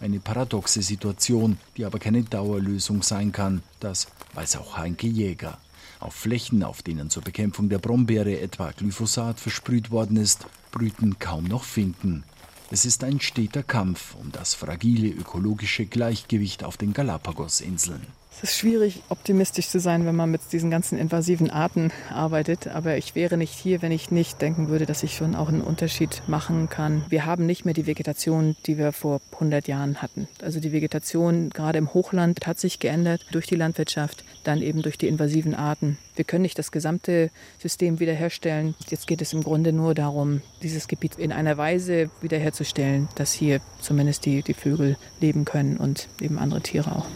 Eine 0.00 0.20
paradoxe 0.20 0.80
Situation, 0.80 1.58
die 1.76 1.84
aber 1.84 1.98
keine 1.98 2.22
Dauerlösung 2.22 3.02
sein 3.02 3.30
kann, 3.30 3.62
das 3.80 4.08
weiß 4.32 4.56
auch 4.56 4.78
Heinke 4.78 5.06
Jäger. 5.06 5.58
Auf 6.00 6.14
Flächen, 6.14 6.62
auf 6.62 6.80
denen 6.80 7.10
zur 7.10 7.22
Bekämpfung 7.22 7.68
der 7.68 7.78
Brombeere 7.78 8.40
etwa 8.40 8.70
Glyphosat 8.70 9.38
versprüht 9.38 9.90
worden 9.90 10.16
ist, 10.16 10.46
brüten 10.70 11.18
kaum 11.18 11.44
noch 11.44 11.64
Finken. 11.64 12.24
Es 12.70 12.84
ist 12.84 13.02
ein 13.04 13.20
steter 13.20 13.62
Kampf 13.62 14.14
um 14.14 14.30
das 14.30 14.54
fragile 14.54 15.08
ökologische 15.08 15.86
Gleichgewicht 15.86 16.64
auf 16.64 16.76
den 16.76 16.92
Galapagos-Inseln. 16.92 18.06
Es 18.40 18.50
ist 18.50 18.58
schwierig, 18.58 19.02
optimistisch 19.08 19.66
zu 19.66 19.80
sein, 19.80 20.06
wenn 20.06 20.14
man 20.14 20.30
mit 20.30 20.40
diesen 20.52 20.70
ganzen 20.70 20.96
invasiven 20.96 21.50
Arten 21.50 21.90
arbeitet. 22.08 22.68
Aber 22.68 22.96
ich 22.96 23.16
wäre 23.16 23.36
nicht 23.36 23.52
hier, 23.52 23.82
wenn 23.82 23.90
ich 23.90 24.12
nicht 24.12 24.40
denken 24.40 24.68
würde, 24.68 24.86
dass 24.86 25.02
ich 25.02 25.16
schon 25.16 25.34
auch 25.34 25.48
einen 25.48 25.60
Unterschied 25.60 26.22
machen 26.28 26.68
kann. 26.68 27.04
Wir 27.08 27.26
haben 27.26 27.46
nicht 27.46 27.64
mehr 27.64 27.74
die 27.74 27.88
Vegetation, 27.88 28.54
die 28.66 28.78
wir 28.78 28.92
vor 28.92 29.20
100 29.32 29.66
Jahren 29.66 30.00
hatten. 30.00 30.28
Also 30.40 30.60
die 30.60 30.70
Vegetation 30.70 31.50
gerade 31.50 31.78
im 31.78 31.92
Hochland 31.92 32.46
hat 32.46 32.60
sich 32.60 32.78
geändert 32.78 33.26
durch 33.32 33.48
die 33.48 33.56
Landwirtschaft, 33.56 34.22
dann 34.44 34.62
eben 34.62 34.82
durch 34.82 34.98
die 34.98 35.08
invasiven 35.08 35.56
Arten. 35.56 35.98
Wir 36.14 36.24
können 36.24 36.42
nicht 36.42 36.60
das 36.60 36.70
gesamte 36.70 37.30
System 37.58 37.98
wiederherstellen. 37.98 38.76
Jetzt 38.88 39.08
geht 39.08 39.20
es 39.20 39.32
im 39.32 39.42
Grunde 39.42 39.72
nur 39.72 39.94
darum, 39.94 40.42
dieses 40.62 40.86
Gebiet 40.86 41.16
in 41.16 41.32
einer 41.32 41.56
Weise 41.56 42.08
wiederherzustellen, 42.20 43.08
dass 43.16 43.32
hier 43.32 43.60
zumindest 43.80 44.26
die, 44.26 44.42
die 44.42 44.54
Vögel 44.54 44.96
leben 45.20 45.44
können 45.44 45.76
und 45.76 46.08
eben 46.20 46.38
andere 46.38 46.60
Tiere 46.60 46.94
auch. 46.94 47.06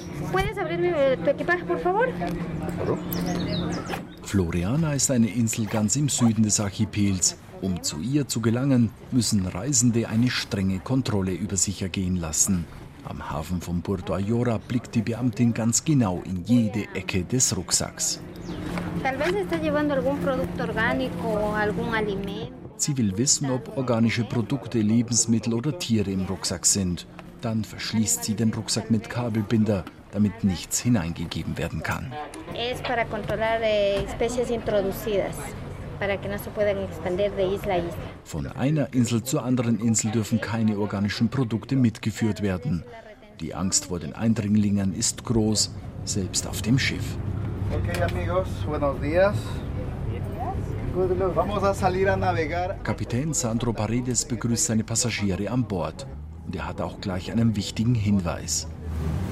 Floriana 4.22 4.94
ist 4.94 5.10
eine 5.10 5.28
Insel 5.28 5.66
ganz 5.66 5.94
im 5.96 6.08
Süden 6.08 6.42
des 6.42 6.58
Archipels. 6.58 7.36
Um 7.60 7.82
zu 7.82 8.00
ihr 8.00 8.26
zu 8.26 8.40
gelangen, 8.40 8.90
müssen 9.10 9.46
Reisende 9.46 10.08
eine 10.08 10.30
strenge 10.30 10.80
Kontrolle 10.80 11.32
über 11.32 11.56
sich 11.56 11.82
ergehen 11.82 12.16
lassen. 12.16 12.64
Am 13.04 13.30
Hafen 13.30 13.60
von 13.60 13.82
Puerto 13.82 14.14
Ayora 14.14 14.58
blickt 14.58 14.94
die 14.94 15.02
Beamtin 15.02 15.52
ganz 15.52 15.84
genau 15.84 16.22
in 16.24 16.44
jede 16.44 16.84
Ecke 16.94 17.24
des 17.24 17.54
Rucksacks. 17.56 18.20
Sie 22.76 22.96
will 22.96 23.16
wissen, 23.18 23.50
ob 23.50 23.76
organische 23.76 24.24
Produkte, 24.24 24.80
Lebensmittel 24.80 25.52
oder 25.52 25.78
Tiere 25.78 26.10
im 26.10 26.24
Rucksack 26.24 26.64
sind. 26.64 27.06
Dann 27.42 27.64
verschließt 27.64 28.24
sie 28.24 28.34
den 28.34 28.54
Rucksack 28.54 28.90
mit 28.90 29.10
Kabelbinder 29.10 29.84
damit 30.12 30.44
nichts 30.44 30.80
hineingegeben 30.80 31.58
werden 31.58 31.82
kann. 31.82 32.12
Von 38.24 38.46
einer 38.46 38.94
Insel 38.94 39.22
zur 39.22 39.42
anderen 39.42 39.80
Insel 39.80 40.10
dürfen 40.10 40.40
keine 40.40 40.78
organischen 40.78 41.28
Produkte 41.28 41.76
mitgeführt 41.76 42.42
werden. 42.42 42.84
Die 43.40 43.54
Angst 43.54 43.86
vor 43.86 43.98
den 43.98 44.12
Eindringlingen 44.14 44.94
ist 44.94 45.24
groß, 45.24 45.74
selbst 46.04 46.46
auf 46.46 46.62
dem 46.62 46.78
Schiff. 46.78 47.16
Okay, 47.72 48.02
amigos, 48.02 48.48
buenos 48.66 49.00
días. 49.00 49.36
Kapitän 52.82 53.32
Sandro 53.32 53.72
Paredes 53.72 54.26
begrüßt 54.26 54.66
seine 54.66 54.84
Passagiere 54.84 55.50
an 55.50 55.64
Bord. 55.64 56.06
Und 56.46 56.54
er 56.54 56.68
hat 56.68 56.82
auch 56.82 57.00
gleich 57.00 57.32
einen 57.32 57.56
wichtigen 57.56 57.94
Hinweis. 57.94 58.68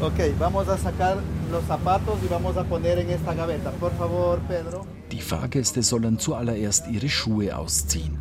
Okay, 0.03 0.35
vamos 0.39 0.67
a 0.69 0.79
sacar 0.79 1.19
los 1.51 1.63
zapatos 1.65 2.19
y 2.25 2.29
vamos 2.29 2.57
a 2.57 2.65
poner 2.65 2.99
en 2.99 3.11
esta 3.11 3.35
gaveta. 3.35 3.71
Por 3.73 3.93
favor, 3.99 4.39
Pedro. 4.49 4.87
Die 5.11 5.21
Fahrgäste 5.21 5.83
sollen 5.83 6.19
zuallererst 6.19 6.87
ihre 6.89 7.09
Schuhe 7.09 7.55
ausziehen. 7.55 8.20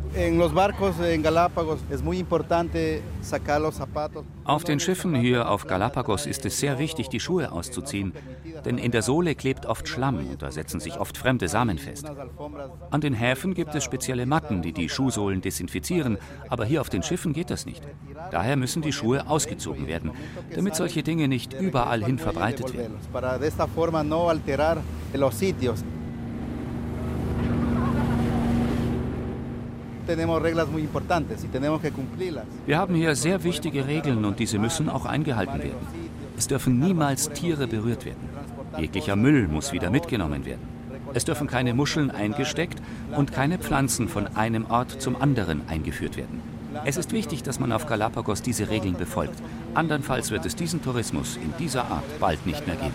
Auf 4.44 4.64
den 4.64 4.80
Schiffen 4.80 5.14
hier 5.14 5.48
auf 5.48 5.68
Galapagos 5.68 6.26
ist 6.26 6.44
es 6.44 6.58
sehr 6.58 6.80
wichtig, 6.80 7.08
die 7.08 7.20
Schuhe 7.20 7.52
auszuziehen, 7.52 8.12
denn 8.64 8.76
in 8.76 8.90
der 8.90 9.02
Sohle 9.02 9.36
klebt 9.36 9.66
oft 9.66 9.86
Schlamm 9.86 10.18
und 10.18 10.42
da 10.42 10.50
setzen 10.50 10.80
sich 10.80 10.98
oft 10.98 11.16
fremde 11.16 11.46
Samen 11.46 11.78
fest. 11.78 12.10
An 12.90 13.00
den 13.00 13.14
Häfen 13.14 13.54
gibt 13.54 13.72
es 13.76 13.84
spezielle 13.84 14.26
Matten, 14.26 14.62
die 14.62 14.72
die 14.72 14.88
Schuhsohlen 14.88 15.42
desinfizieren, 15.42 16.18
aber 16.48 16.64
hier 16.64 16.80
auf 16.80 16.90
den 16.90 17.04
Schiffen 17.04 17.32
geht 17.32 17.50
das 17.50 17.64
nicht. 17.64 17.82
Daher 18.32 18.56
müssen 18.56 18.82
die 18.82 18.92
Schuhe 18.92 19.28
ausgezogen 19.28 19.86
werden, 19.86 20.10
damit 20.54 20.74
solche 20.74 21.04
Dinge 21.04 21.28
nicht 21.28 21.52
überall 21.52 22.02
hin 22.02 22.18
verbreitet 22.18 22.74
werden. 22.74 22.96
Wir 32.66 32.78
haben 32.78 32.94
hier 32.94 33.14
sehr 33.14 33.44
wichtige 33.44 33.86
Regeln 33.86 34.24
und 34.24 34.38
diese 34.38 34.58
müssen 34.58 34.88
auch 34.88 35.06
eingehalten 35.06 35.58
werden. 35.58 35.86
Es 36.36 36.48
dürfen 36.48 36.78
niemals 36.78 37.30
Tiere 37.30 37.66
berührt 37.66 38.04
werden. 38.04 38.28
Jeglicher 38.78 39.16
Müll 39.16 39.48
muss 39.48 39.72
wieder 39.72 39.90
mitgenommen 39.90 40.46
werden. 40.46 40.62
Es 41.12 41.24
dürfen 41.24 41.46
keine 41.46 41.74
Muscheln 41.74 42.10
eingesteckt 42.10 42.80
und 43.16 43.32
keine 43.32 43.58
Pflanzen 43.58 44.08
von 44.08 44.28
einem 44.36 44.66
Ort 44.70 45.02
zum 45.02 45.20
anderen 45.20 45.62
eingeführt 45.68 46.16
werden. 46.16 46.40
Es 46.84 46.96
ist 46.96 47.12
wichtig, 47.12 47.42
dass 47.42 47.58
man 47.58 47.72
auf 47.72 47.86
Galapagos 47.86 48.42
diese 48.42 48.70
Regeln 48.70 48.94
befolgt. 48.94 49.34
Andernfalls 49.74 50.30
wird 50.30 50.46
es 50.46 50.54
diesen 50.54 50.82
Tourismus 50.82 51.36
in 51.36 51.52
dieser 51.58 51.84
Art 51.90 52.04
bald 52.20 52.46
nicht 52.46 52.64
mehr 52.66 52.76
geben. 52.76 52.92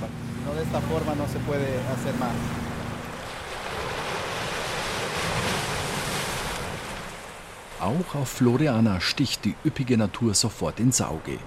Auch 7.79 8.15
auf 8.15 8.29
Floriana 8.29 9.01
sticht 9.01 9.43
die 9.43 9.53
üppige 9.65 9.97
Natur 9.97 10.33
sofort 10.33 10.79
ins 10.79 11.01
Auge. 11.01 11.39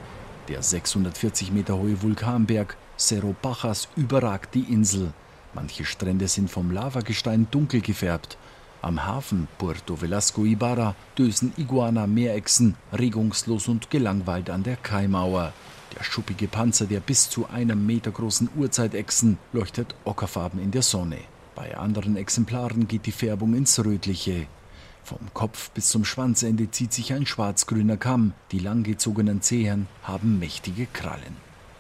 Der 0.49 0.63
640 0.63 1.53
Meter 1.53 1.77
hohe 1.79 2.03
Vulkanberg 2.03 2.77
Cerro 2.99 3.35
Pajas 3.41 3.89
überragt 3.97 4.55
die 4.55 4.73
Insel. 4.73 5.13
Manche 5.55 5.87
Strände 5.87 6.29
sind 6.29 6.51
vom 6.51 6.71
Lavagestein 6.71 7.49
dunkel 7.51 7.81
gefärbt. 7.81 8.37
Am 8.83 9.07
Hafen 9.07 9.49
Puerto 9.57 10.01
Velasco 10.01 10.45
Ibarra 10.45 10.95
dösen 11.17 11.53
Iguana-Meerechsen 11.57 12.77
regungslos 12.93 13.67
und 13.69 13.91
gelangweilt 13.91 14.51
an 14.51 14.63
der 14.63 14.77
Kaimauer. 14.77 15.53
Der 15.97 16.05
schuppige 16.05 16.47
Panzer 16.47 16.85
der 16.85 17.01
bis 17.01 17.31
zu 17.31 17.49
einem 17.49 17.87
Meter 17.87 18.11
großen 18.11 18.51
Urzeitechsen 18.55 19.39
leuchtet 19.53 19.95
ockerfarben 20.05 20.61
in 20.61 20.71
der 20.71 20.83
Sonne. 20.83 21.19
Bei 21.55 21.77
anderen 21.77 22.17
Exemplaren 22.17 22.87
geht 22.87 23.07
die 23.07 23.13
Färbung 23.13 23.55
ins 23.55 23.83
Rötliche. 23.85 24.47
Vom 25.09 25.33
Kopf 25.33 25.71
bis 25.71 25.89
zum 25.89 26.05
Schwanzende 26.05 26.71
zieht 26.71 26.93
sich 26.93 27.15
ein 27.15 27.25
schwarz-grüner 27.25 27.97
Kamm, 27.97 28.35
die 28.53 28.59
langgezogenen 28.59 29.41
Zehen 29.41 29.87
haben 30.03 30.39
mächtige 30.39 30.85
Krallen. 30.85 31.35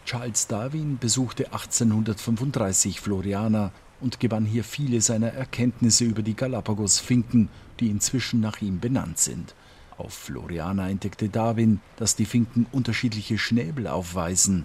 Charles 0.07 0.47
Darwin 0.47 0.97
besuchte 0.97 1.53
1835 1.53 3.03
Floriana 3.03 3.71
und 4.01 4.19
gewann 4.19 4.47
hier 4.47 4.65
viele 4.65 5.03
seiner 5.03 5.29
Erkenntnisse 5.29 6.07
über 6.07 6.23
die 6.23 6.37
Galapagos-Finken, 6.37 7.51
die 7.81 7.91
inzwischen 7.91 8.41
nach 8.41 8.63
ihm 8.63 8.81
benannt 8.81 9.19
sind. 9.19 9.55
Auf 9.99 10.15
Floriana 10.15 10.89
entdeckte 10.89 11.29
Darwin, 11.29 11.81
dass 11.97 12.17
die 12.17 12.25
Finken 12.25 12.65
unterschiedliche 12.73 13.37
Schnäbel 13.37 13.89
aufweisen. 13.89 14.65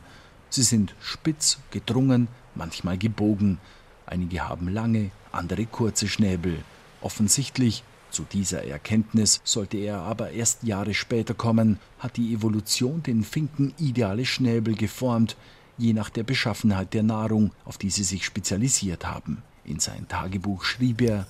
Sie 0.50 0.64
sind 0.64 0.96
spitz, 1.02 1.60
gedrungen, 1.72 2.30
manchmal 2.56 2.98
gebogen. 2.98 3.58
Einige 4.06 4.48
haben 4.48 4.70
lange, 4.70 5.12
andere 5.34 5.66
kurze 5.66 6.08
Schnäbel. 6.08 6.64
Offensichtlich 7.02 7.84
zu 8.14 8.24
dieser 8.32 8.64
Erkenntnis 8.64 9.42
sollte 9.44 9.78
er 9.78 10.00
aber 10.00 10.32
erst 10.32 10.64
Jahre 10.64 10.94
später 10.94 11.34
kommen, 11.34 11.80
hat 12.00 12.16
die 12.18 12.34
Evolution 12.34 13.04
den 13.04 13.24
Finken 13.24 13.74
ideale 13.78 14.26
Schnäbel 14.26 14.76
geformt, 14.76 15.36
je 15.78 15.94
nach 15.94 16.10
der 16.10 16.24
Beschaffenheit 16.24 16.94
der 16.94 17.04
Nahrung, 17.04 17.52
auf 17.66 17.78
die 17.78 17.90
sie 17.90 18.04
sich 18.04 18.26
spezialisiert 18.26 19.06
haben. 19.06 19.42
In 19.66 19.80
sein 19.80 20.08
Tagebuch 20.08 20.64
schrieb 20.64 21.02
er 21.02 21.26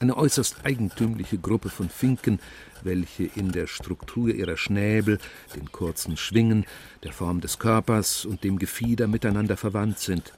eine 0.00 0.16
äußerst 0.16 0.64
eigentümliche 0.64 1.38
Gruppe 1.38 1.70
von 1.70 1.88
Finken, 1.88 2.40
welche 2.82 3.24
in 3.24 3.52
der 3.52 3.66
Struktur 3.66 4.28
ihrer 4.28 4.56
Schnäbel, 4.56 5.18
den 5.54 5.72
kurzen 5.72 6.16
Schwingen, 6.16 6.66
der 7.02 7.12
Form 7.12 7.40
des 7.40 7.58
Körpers 7.58 8.24
und 8.24 8.44
dem 8.44 8.58
Gefieder 8.58 9.06
miteinander 9.06 9.56
verwandt 9.56 10.00
sind. 10.00 10.34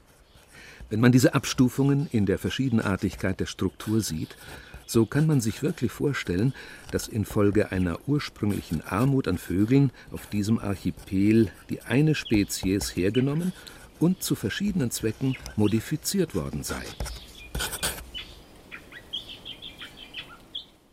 Wenn 0.89 1.01
man 1.01 1.11
diese 1.11 1.33
Abstufungen 1.33 2.07
in 2.11 2.25
der 2.25 2.39
Verschiedenartigkeit 2.39 3.39
der 3.41 3.45
Struktur 3.45 3.99
sieht, 3.99 4.37
so 4.87 5.05
kann 5.05 5.27
man 5.27 5.41
sich 5.41 5.61
wirklich 5.61 5.91
vorstellen, 5.91 6.53
dass 6.91 7.07
infolge 7.07 7.71
einer 7.71 7.99
ursprünglichen 8.07 8.81
Armut 8.81 9.27
an 9.27 9.37
Vögeln 9.37 9.91
auf 10.11 10.27
diesem 10.27 10.59
Archipel 10.59 11.51
die 11.69 11.81
eine 11.81 12.15
Spezies 12.15 12.95
hergenommen 12.95 13.53
und 13.99 14.23
zu 14.23 14.35
verschiedenen 14.35 14.91
Zwecken 14.91 15.35
modifiziert 15.55 16.35
worden 16.35 16.63
sei. 16.63 16.81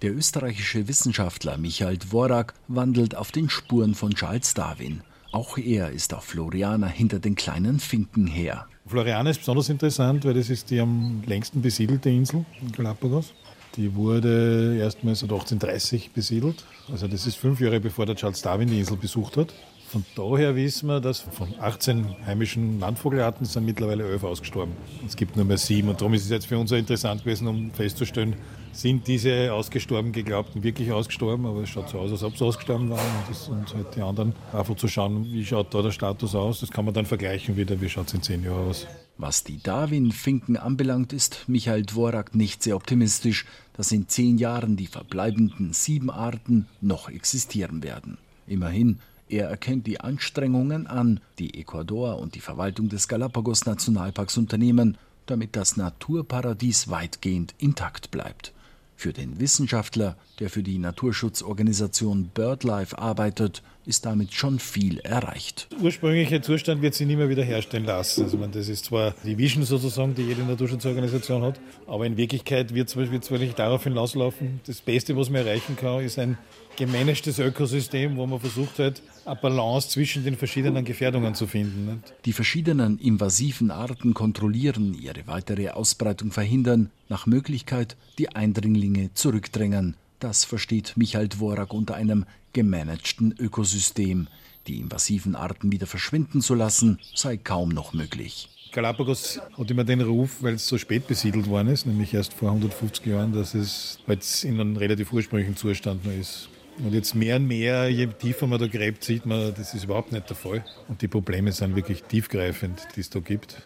Der 0.02 0.14
österreichische 0.14 0.87
Wissenschaftler 0.87 1.57
Michael 1.57 1.96
Dvorak 1.96 2.54
wandelt 2.68 3.14
auf 3.14 3.33
den 3.33 3.48
Spuren 3.48 3.94
von 3.94 4.14
Charles 4.14 4.52
Darwin. 4.52 5.02
Auch 5.33 5.57
er 5.57 5.90
ist 5.90 6.12
auf 6.12 6.24
Floriana 6.24 6.87
hinter 6.87 7.20
den 7.20 7.37
kleinen 7.37 7.80
Finken 7.80 8.26
her. 8.26 8.66
Floriana 8.87 9.30
ist 9.30 9.38
besonders 9.38 9.70
interessant, 9.70 10.24
weil 10.24 10.35
das 10.35 10.50
ist 10.50 10.70
die 10.70 10.78
am 10.78 11.22
längsten 11.26 11.62
besiedelte 11.62 12.11
Insel 12.11 12.44
in 12.61 12.70
Galapagos. 12.70 13.33
Die 13.76 13.94
wurde 13.94 14.76
erstmals 14.78 15.22
1830 15.22 16.12
besiedelt. 16.12 16.64
Also 16.92 17.08
das 17.08 17.26
ist 17.26 17.37
fünf 17.37 17.60
Jahre 17.60 17.80
bevor 17.80 18.06
der 18.06 18.14
Charles 18.14 18.42
Darwin 18.42 18.68
die 18.68 18.78
Insel 18.78 18.96
besucht 18.96 19.37
hat. 19.37 19.52
Von 19.88 20.04
daher 20.16 20.56
wissen 20.56 20.88
wir, 20.88 21.00
dass 21.00 21.20
von 21.20 21.54
18 21.60 22.26
heimischen 22.26 22.80
Landvogelarten 22.80 23.46
sind 23.46 23.64
mittlerweile 23.64 24.08
elf 24.08 24.24
ausgestorben. 24.24 24.74
Es 25.06 25.16
gibt 25.16 25.37
nur 25.37 25.44
mehr 25.44 25.58
sieben 25.58 25.88
und 25.88 26.00
darum 26.00 26.14
ist 26.14 26.24
es 26.24 26.30
jetzt 26.30 26.46
für 26.46 26.58
uns 26.58 26.72
auch 26.72 26.76
interessant 26.76 27.24
gewesen, 27.24 27.46
um 27.46 27.70
festzustellen, 27.72 28.37
sind 28.74 29.06
diese 29.06 29.52
ausgestorben 29.52 30.12
geglaubten 30.12 30.62
wirklich 30.62 30.92
ausgestorben, 30.92 31.46
aber 31.46 31.62
es 31.62 31.68
schaut 31.68 31.88
so 31.88 31.98
aus, 31.98 32.10
als 32.10 32.22
ob 32.22 32.37
sie 32.37 32.44
ausgestorben 32.44 32.90
waren 32.90 33.00
und, 33.00 33.30
das, 33.30 33.48
und 33.48 33.74
halt 33.74 33.96
die 33.96 34.02
anderen 34.02 34.34
einfach 34.52 34.76
zu 34.76 34.88
schauen, 34.88 35.24
wie 35.32 35.44
schaut 35.44 35.72
da 35.74 35.82
der 35.82 35.90
Status 35.90 36.34
aus. 36.34 36.60
Das 36.60 36.70
kann 36.70 36.84
man 36.84 36.94
dann 36.94 37.06
vergleichen 37.06 37.56
wieder, 37.56 37.80
wie 37.80 37.88
schaut 37.88 38.08
es 38.08 38.14
in 38.14 38.22
zehn 38.22 38.44
Jahren 38.44 38.68
aus. 38.68 38.87
Was 39.16 39.44
die 39.44 39.62
Darwin-Finken 39.62 40.56
anbelangt, 40.56 41.12
ist 41.12 41.44
Michael 41.46 41.84
Dvorak 41.84 42.34
nicht 42.34 42.62
sehr 42.62 42.74
optimistisch, 42.74 43.46
dass 43.74 43.92
in 43.92 44.08
zehn 44.08 44.38
Jahren 44.38 44.76
die 44.76 44.88
verbleibenden 44.88 45.72
sieben 45.72 46.10
Arten 46.10 46.66
noch 46.80 47.08
existieren 47.08 47.82
werden. 47.82 48.18
Immerhin, 48.46 48.98
er 49.28 49.48
erkennt 49.48 49.87
die 49.87 50.00
Anstrengungen 50.00 50.87
an, 50.87 51.20
die 51.38 51.60
Ecuador 51.60 52.18
und 52.18 52.34
die 52.34 52.40
Verwaltung 52.40 52.88
des 52.88 53.08
Galapagos-Nationalparks 53.08 54.37
unternehmen, 54.37 54.98
damit 55.26 55.56
das 55.56 55.76
Naturparadies 55.76 56.88
weitgehend 56.88 57.54
intakt 57.58 58.10
bleibt. 58.10 58.54
Für 58.96 59.12
den 59.12 59.40
Wissenschaftler, 59.40 60.16
der 60.38 60.50
für 60.50 60.62
die 60.62 60.78
Naturschutzorganisation 60.78 62.30
BirdLife 62.33 62.96
arbeitet, 62.98 63.62
ist 63.87 64.07
damit 64.07 64.33
schon 64.33 64.59
viel 64.59 64.98
erreicht. 65.00 65.68
Der 65.72 65.80
ursprüngliche 65.80 66.40
Zustand 66.40 66.80
wird 66.80 66.94
sich 66.94 67.07
nicht 67.07 67.18
mehr 67.18 67.28
wieder 67.28 67.42
herstellen 67.42 67.85
lassen. 67.85 68.24
Also, 68.24 68.38
das 68.46 68.68
ist 68.68 68.87
zwar 68.87 69.14
die 69.24 69.37
Vision 69.37 69.64
sozusagen, 69.64 70.14
die 70.14 70.22
jede 70.22 70.42
Naturschutzorganisation 70.42 71.42
hat, 71.42 71.61
aber 71.87 72.07
in 72.07 72.16
Wirklichkeit 72.16 72.74
wird 72.74 72.88
es 72.88 72.96
wirklich 72.96 73.54
darauf 73.54 73.85
hinauslaufen, 73.85 74.61
das 74.66 74.80
Beste, 74.80 75.16
was 75.16 75.28
man 75.28 75.44
erreichen 75.44 75.76
kann, 75.76 76.02
ist 76.02 76.18
ein 76.18 76.38
gemanagtes 76.76 77.38
Ökosystem, 77.38 78.16
wo 78.16 78.26
man 78.26 78.40
versucht 78.40 78.78
hat, 78.78 79.02
eine 79.24 79.37
Balance 79.37 79.88
zwischen 79.88 80.24
den 80.24 80.37
verschiedenen 80.37 80.84
Gefährdungen 80.84 81.34
zu 81.34 81.46
finden. 81.46 81.87
Nicht? 81.87 82.14
Die 82.24 82.32
verschiedenen 82.32 82.98
invasiven 82.98 83.70
Arten 83.70 84.14
kontrollieren, 84.14 84.94
ihre 84.94 85.26
weitere 85.26 85.70
Ausbreitung 85.70 86.32
verhindern, 86.32 86.90
nach 87.08 87.26
Möglichkeit 87.26 87.96
die 88.18 88.30
Eindringlinge 88.30 89.12
zurückdrängen. 89.14 89.96
Das 90.20 90.44
versteht 90.44 90.94
Michael 90.96 91.28
Dvorak 91.28 91.72
unter 91.72 91.94
einem 91.94 92.24
gemanagten 92.52 93.34
Ökosystem. 93.38 94.28
Die 94.66 94.78
invasiven 94.78 95.37
Arten 95.37 95.72
wieder 95.72 95.87
verschwinden 95.87 96.40
zu 96.40 96.54
lassen, 96.54 96.98
sei 97.14 97.37
kaum 97.37 97.68
noch 97.68 97.92
möglich. 97.92 98.48
Galapagos 98.72 99.40
hat 99.56 99.70
immer 99.70 99.84
den 99.84 100.00
Ruf, 100.00 100.42
weil 100.42 100.54
es 100.54 100.66
so 100.66 100.78
spät 100.78 101.06
besiedelt 101.06 101.48
worden 101.48 101.68
ist, 101.68 101.87
nämlich 101.87 102.12
erst 102.12 102.32
vor 102.32 102.48
150 102.48 103.06
Jahren, 103.06 103.32
dass 103.32 103.54
es 103.54 104.00
jetzt 104.08 104.42
in 104.42 104.58
einem 104.58 104.76
relativ 104.76 105.12
ursprünglichen 105.12 105.56
Zustand 105.56 106.04
noch 106.04 106.12
ist. 106.12 106.48
Und 106.78 106.92
jetzt 106.92 107.14
mehr 107.14 107.37
und 107.37 107.46
mehr, 107.46 107.88
je 107.88 108.06
tiefer 108.06 108.46
man 108.46 108.58
da 108.58 108.66
gräbt, 108.66 109.04
sieht 109.04 109.26
man, 109.26 109.54
das 109.54 109.74
ist 109.74 109.84
überhaupt 109.84 110.12
nicht 110.12 110.28
der 110.28 110.37
Fall. 110.37 110.64
Und 110.88 111.02
die 111.02 111.08
Probleme 111.08 111.52
sind 111.52 111.76
wirklich 111.76 112.02
tiefgreifend, 112.02 112.88
die 112.96 113.00
es 113.00 113.10
da 113.10 113.20
gibt. 113.20 113.62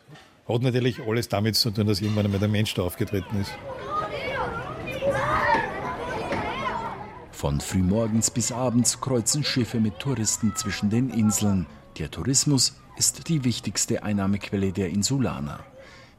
Hat 0.46 0.62
natürlich 0.62 1.00
alles 1.00 1.28
damit 1.28 1.56
zu 1.56 1.70
tun, 1.70 1.86
dass 1.86 2.00
irgendwann 2.00 2.26
einmal 2.26 2.40
der 2.40 2.48
Mensch 2.48 2.74
da 2.74 2.82
aufgetreten 2.82 3.40
ist. 3.40 3.52
Von 7.30 7.60
frühmorgens 7.60 8.30
bis 8.30 8.52
abends 8.52 9.00
kreuzen 9.00 9.44
Schiffe 9.44 9.78
mit 9.78 9.98
Touristen 10.00 10.54
zwischen 10.56 10.90
den 10.90 11.08
Inseln. 11.10 11.66
Der 11.98 12.10
Tourismus 12.10 12.76
ist 12.96 13.28
die 13.28 13.44
wichtigste 13.44 14.02
Einnahmequelle 14.02 14.72
der 14.72 14.90
Insulaner. 14.90 15.60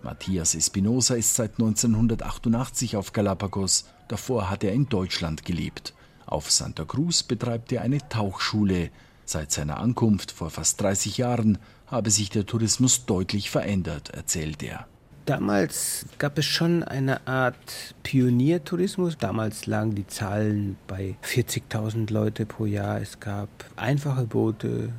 Matthias 0.01 0.55
Espinosa 0.55 1.15
ist 1.15 1.35
seit 1.35 1.59
1988 1.59 2.95
auf 2.95 3.11
Galapagos. 3.11 3.85
Davor 4.07 4.49
hat 4.49 4.63
er 4.63 4.71
in 4.71 4.87
Deutschland 4.87 5.43
gelebt. 5.43 5.93
Auf 6.29 6.51
Santa 6.51 6.85
Cruz 6.85 7.23
betreibt 7.23 7.71
er 7.71 7.81
eine 7.81 8.07
Tauchschule. 8.07 8.91
Seit 9.25 9.51
seiner 9.51 9.79
Ankunft 9.79 10.31
vor 10.31 10.51
fast 10.51 10.79
30 10.79 11.17
Jahren 11.17 11.57
habe 11.87 12.11
sich 12.11 12.29
der 12.29 12.45
Tourismus 12.45 13.07
deutlich 13.07 13.49
verändert, 13.49 14.11
erzählt 14.11 14.61
er. 14.61 14.85
Damals 15.25 16.05
gab 16.19 16.37
es 16.37 16.45
schon 16.45 16.83
eine 16.83 17.25
Art 17.27 17.95
Pioniertourismus. 18.03 19.17
Damals 19.17 19.65
lagen 19.65 19.95
die 19.95 20.05
Zahlen 20.05 20.77
bei 20.85 21.15
40.000 21.23 22.13
Leute 22.13 22.45
pro 22.45 22.67
Jahr. 22.67 23.01
Es 23.01 23.19
gab 23.19 23.49
einfache 23.75 24.25
Boote. 24.25 24.89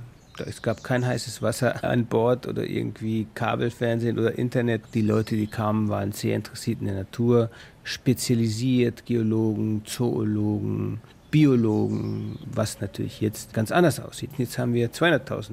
Es 0.45 0.63
gab 0.63 0.83
kein 0.83 1.07
heißes 1.07 1.43
Wasser 1.43 1.85
an 1.89 2.07
Bord 2.07 2.49
oder 2.49 2.65
irgendwie 2.65 3.29
Kabelfernsehen 3.35 4.19
oder 4.19 4.37
Internet. 4.37 4.83
Die 4.95 5.03
Leute, 5.03 5.37
die 5.37 5.47
kamen, 5.47 5.89
waren 5.89 6.11
sehr 6.11 6.35
interessiert 6.35 6.81
in 6.81 6.87
der 6.87 6.97
Natur, 6.97 7.51
spezialisiert, 7.85 9.07
Geologen, 9.07 9.83
Zoologen, 9.85 11.01
Biologen, 11.31 12.39
was 12.45 12.81
natürlich 12.81 13.21
jetzt 13.21 13.53
ganz 13.53 13.71
anders 13.73 14.01
aussieht. 14.01 14.31
Jetzt 14.39 14.59
haben 14.59 14.75
wir 14.75 14.91
200.000. 14.91 15.53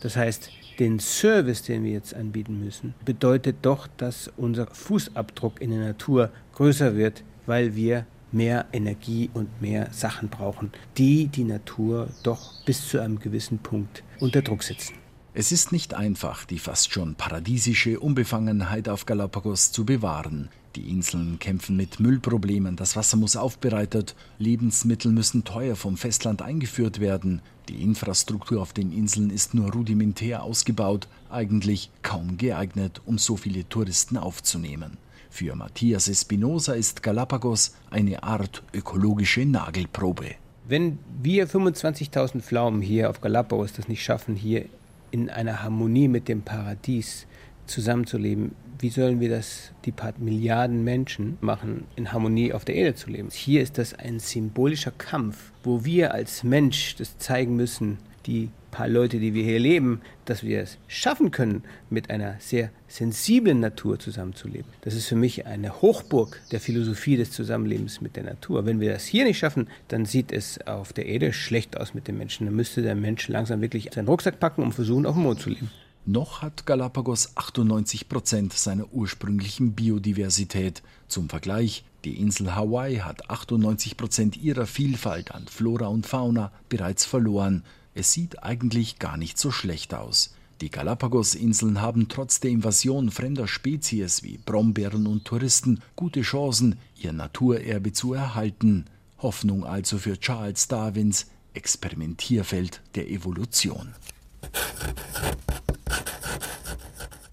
Das 0.00 0.16
heißt, 0.16 0.50
den 0.78 1.00
Service, 1.00 1.62
den 1.62 1.84
wir 1.84 1.92
jetzt 1.92 2.14
anbieten 2.14 2.62
müssen, 2.64 2.94
bedeutet 3.04 3.56
doch, 3.62 3.88
dass 3.96 4.30
unser 4.36 4.66
Fußabdruck 4.68 5.60
in 5.60 5.70
der 5.70 5.80
Natur 5.80 6.30
größer 6.54 6.96
wird, 6.96 7.24
weil 7.46 7.74
wir 7.74 8.06
mehr 8.30 8.66
Energie 8.72 9.30
und 9.34 9.60
mehr 9.60 9.88
Sachen 9.90 10.28
brauchen, 10.28 10.70
die 10.96 11.28
die 11.28 11.44
Natur 11.44 12.08
doch 12.22 12.64
bis 12.64 12.88
zu 12.88 13.00
einem 13.00 13.18
gewissen 13.18 13.58
Punkt 13.58 14.02
unter 14.20 14.42
Druck 14.42 14.62
setzen. 14.62 14.94
Es 15.34 15.52
ist 15.52 15.72
nicht 15.72 15.94
einfach, 15.94 16.44
die 16.44 16.58
fast 16.58 16.92
schon 16.92 17.14
paradiesische 17.14 18.00
Unbefangenheit 18.00 18.88
auf 18.88 19.06
Galapagos 19.06 19.72
zu 19.72 19.84
bewahren. 19.84 20.48
Die 20.76 20.90
Inseln 20.90 21.38
kämpfen 21.38 21.76
mit 21.76 21.98
Müllproblemen, 21.98 22.76
das 22.76 22.94
Wasser 22.94 23.16
muss 23.16 23.36
aufbereitet, 23.36 24.14
Lebensmittel 24.38 25.10
müssen 25.10 25.44
teuer 25.44 25.76
vom 25.76 25.96
Festland 25.96 26.42
eingeführt 26.42 27.00
werden, 27.00 27.40
die 27.68 27.82
Infrastruktur 27.82 28.62
auf 28.62 28.72
den 28.72 28.92
Inseln 28.92 29.30
ist 29.30 29.52
nur 29.52 29.72
rudimentär 29.72 30.42
ausgebaut, 30.42 31.06
eigentlich 31.30 31.90
kaum 32.02 32.38
geeignet, 32.38 33.02
um 33.04 33.18
so 33.18 33.36
viele 33.36 33.68
Touristen 33.68 34.16
aufzunehmen. 34.16 34.96
Für 35.30 35.54
Matthias 35.54 36.08
Espinosa 36.08 36.72
ist 36.72 37.02
Galapagos 37.02 37.74
eine 37.90 38.22
Art 38.22 38.62
ökologische 38.72 39.44
Nagelprobe. 39.44 40.36
Wenn 40.66 40.98
wir 41.22 41.46
25.000 41.46 42.40
Pflaumen 42.40 42.80
hier 42.80 43.10
auf 43.10 43.20
Galapagos 43.20 43.74
das 43.74 43.88
nicht 43.88 44.02
schaffen, 44.02 44.34
hier 44.34 44.64
in 45.10 45.28
einer 45.28 45.62
Harmonie 45.62 46.08
mit 46.08 46.28
dem 46.28 46.42
Paradies 46.42 47.26
zusammenzuleben, 47.68 48.52
wie 48.80 48.90
sollen 48.90 49.20
wir 49.20 49.28
das, 49.28 49.72
die 49.84 49.92
paar 49.92 50.14
Milliarden 50.18 50.84
Menschen 50.84 51.36
machen, 51.40 51.84
in 51.96 52.12
Harmonie 52.12 52.52
auf 52.52 52.64
der 52.64 52.76
Erde 52.76 52.94
zu 52.94 53.10
leben? 53.10 53.28
Hier 53.32 53.62
ist 53.62 53.78
das 53.78 53.94
ein 53.94 54.20
symbolischer 54.20 54.92
Kampf, 54.92 55.52
wo 55.64 55.84
wir 55.84 56.14
als 56.14 56.44
Mensch 56.44 56.96
das 56.96 57.18
zeigen 57.18 57.56
müssen, 57.56 57.98
die 58.26 58.50
paar 58.70 58.88
Leute, 58.88 59.18
die 59.18 59.34
wir 59.34 59.42
hier 59.42 59.58
leben, 59.58 60.00
dass 60.24 60.42
wir 60.42 60.60
es 60.60 60.78
schaffen 60.86 61.30
können, 61.30 61.64
mit 61.90 62.10
einer 62.10 62.36
sehr 62.38 62.70
sensiblen 62.86 63.60
Natur 63.60 63.98
zusammenzuleben. 63.98 64.70
Das 64.82 64.94
ist 64.94 65.06
für 65.06 65.16
mich 65.16 65.46
eine 65.46 65.80
Hochburg 65.80 66.40
der 66.52 66.60
Philosophie 66.60 67.16
des 67.16 67.30
Zusammenlebens 67.30 68.00
mit 68.00 68.16
der 68.16 68.24
Natur. 68.24 68.66
Wenn 68.66 68.80
wir 68.80 68.92
das 68.92 69.04
hier 69.04 69.24
nicht 69.24 69.38
schaffen, 69.38 69.68
dann 69.88 70.04
sieht 70.04 70.32
es 70.32 70.64
auf 70.66 70.92
der 70.92 71.06
Erde 71.06 71.32
schlecht 71.32 71.76
aus 71.76 71.94
mit 71.94 72.08
den 72.08 72.18
Menschen. 72.18 72.46
Dann 72.46 72.56
müsste 72.56 72.82
der 72.82 72.94
Mensch 72.94 73.28
langsam 73.28 73.60
wirklich 73.60 73.90
seinen 73.92 74.08
Rucksack 74.08 74.38
packen 74.38 74.62
und 74.62 74.72
versuchen, 74.72 75.06
auf 75.06 75.14
dem 75.14 75.22
Mond 75.22 75.40
zu 75.40 75.50
leben. 75.50 75.70
Noch 76.10 76.40
hat 76.40 76.64
Galapagos 76.64 77.36
98 77.36 78.08
Prozent 78.08 78.54
seiner 78.54 78.90
ursprünglichen 78.94 79.74
Biodiversität. 79.74 80.82
Zum 81.06 81.28
Vergleich, 81.28 81.84
die 82.02 82.18
Insel 82.18 82.54
Hawaii 82.54 83.00
hat 83.00 83.28
98 83.28 83.98
Prozent 83.98 84.38
ihrer 84.38 84.64
Vielfalt 84.64 85.32
an 85.32 85.46
Flora 85.48 85.88
und 85.88 86.06
Fauna 86.06 86.50
bereits 86.70 87.04
verloren. 87.04 87.62
Es 87.94 88.10
sieht 88.10 88.42
eigentlich 88.42 88.98
gar 88.98 89.18
nicht 89.18 89.36
so 89.36 89.50
schlecht 89.50 89.92
aus. 89.92 90.34
Die 90.62 90.70
Galapagos-Inseln 90.70 91.82
haben 91.82 92.08
trotz 92.08 92.40
der 92.40 92.52
Invasion 92.52 93.10
fremder 93.10 93.46
Spezies 93.46 94.22
wie 94.22 94.38
Brombeeren 94.38 95.06
und 95.06 95.26
Touristen 95.26 95.82
gute 95.94 96.22
Chancen, 96.22 96.78
ihr 96.96 97.12
Naturerbe 97.12 97.92
zu 97.92 98.14
erhalten. 98.14 98.86
Hoffnung 99.18 99.62
also 99.62 99.98
für 99.98 100.18
Charles 100.18 100.68
Darwins 100.68 101.26
Experimentierfeld 101.52 102.80
der 102.94 103.10
Evolution. 103.10 103.94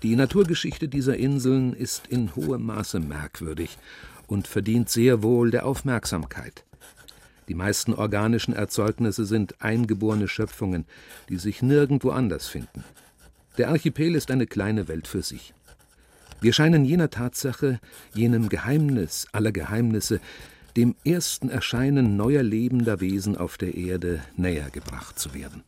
Die 0.05 0.15
Naturgeschichte 0.15 0.87
dieser 0.87 1.17
Inseln 1.17 1.73
ist 1.73 2.05
in 2.05 2.35
hohem 2.35 2.67
Maße 2.67 2.99
merkwürdig 2.99 3.75
und 4.27 4.47
verdient 4.47 4.87
sehr 4.87 5.23
wohl 5.23 5.49
der 5.49 5.65
Aufmerksamkeit. 5.65 6.63
Die 7.47 7.55
meisten 7.55 7.91
organischen 7.91 8.53
Erzeugnisse 8.53 9.25
sind 9.25 9.63
eingeborene 9.63 10.27
Schöpfungen, 10.27 10.85
die 11.27 11.37
sich 11.37 11.63
nirgendwo 11.63 12.11
anders 12.11 12.45
finden. 12.45 12.83
Der 13.57 13.69
Archipel 13.69 14.13
ist 14.13 14.29
eine 14.29 14.45
kleine 14.45 14.87
Welt 14.87 15.07
für 15.07 15.23
sich. 15.23 15.55
Wir 16.39 16.53
scheinen 16.53 16.85
jener 16.85 17.09
Tatsache, 17.09 17.79
jenem 18.13 18.47
Geheimnis 18.47 19.25
aller 19.31 19.51
Geheimnisse, 19.51 20.19
dem 20.77 20.93
ersten 21.03 21.49
Erscheinen 21.49 22.15
neuer 22.15 22.43
lebender 22.43 23.01
Wesen 23.01 23.35
auf 23.35 23.57
der 23.57 23.73
Erde 23.73 24.21
näher 24.37 24.69
gebracht 24.69 25.17
zu 25.17 25.33
werden. 25.33 25.63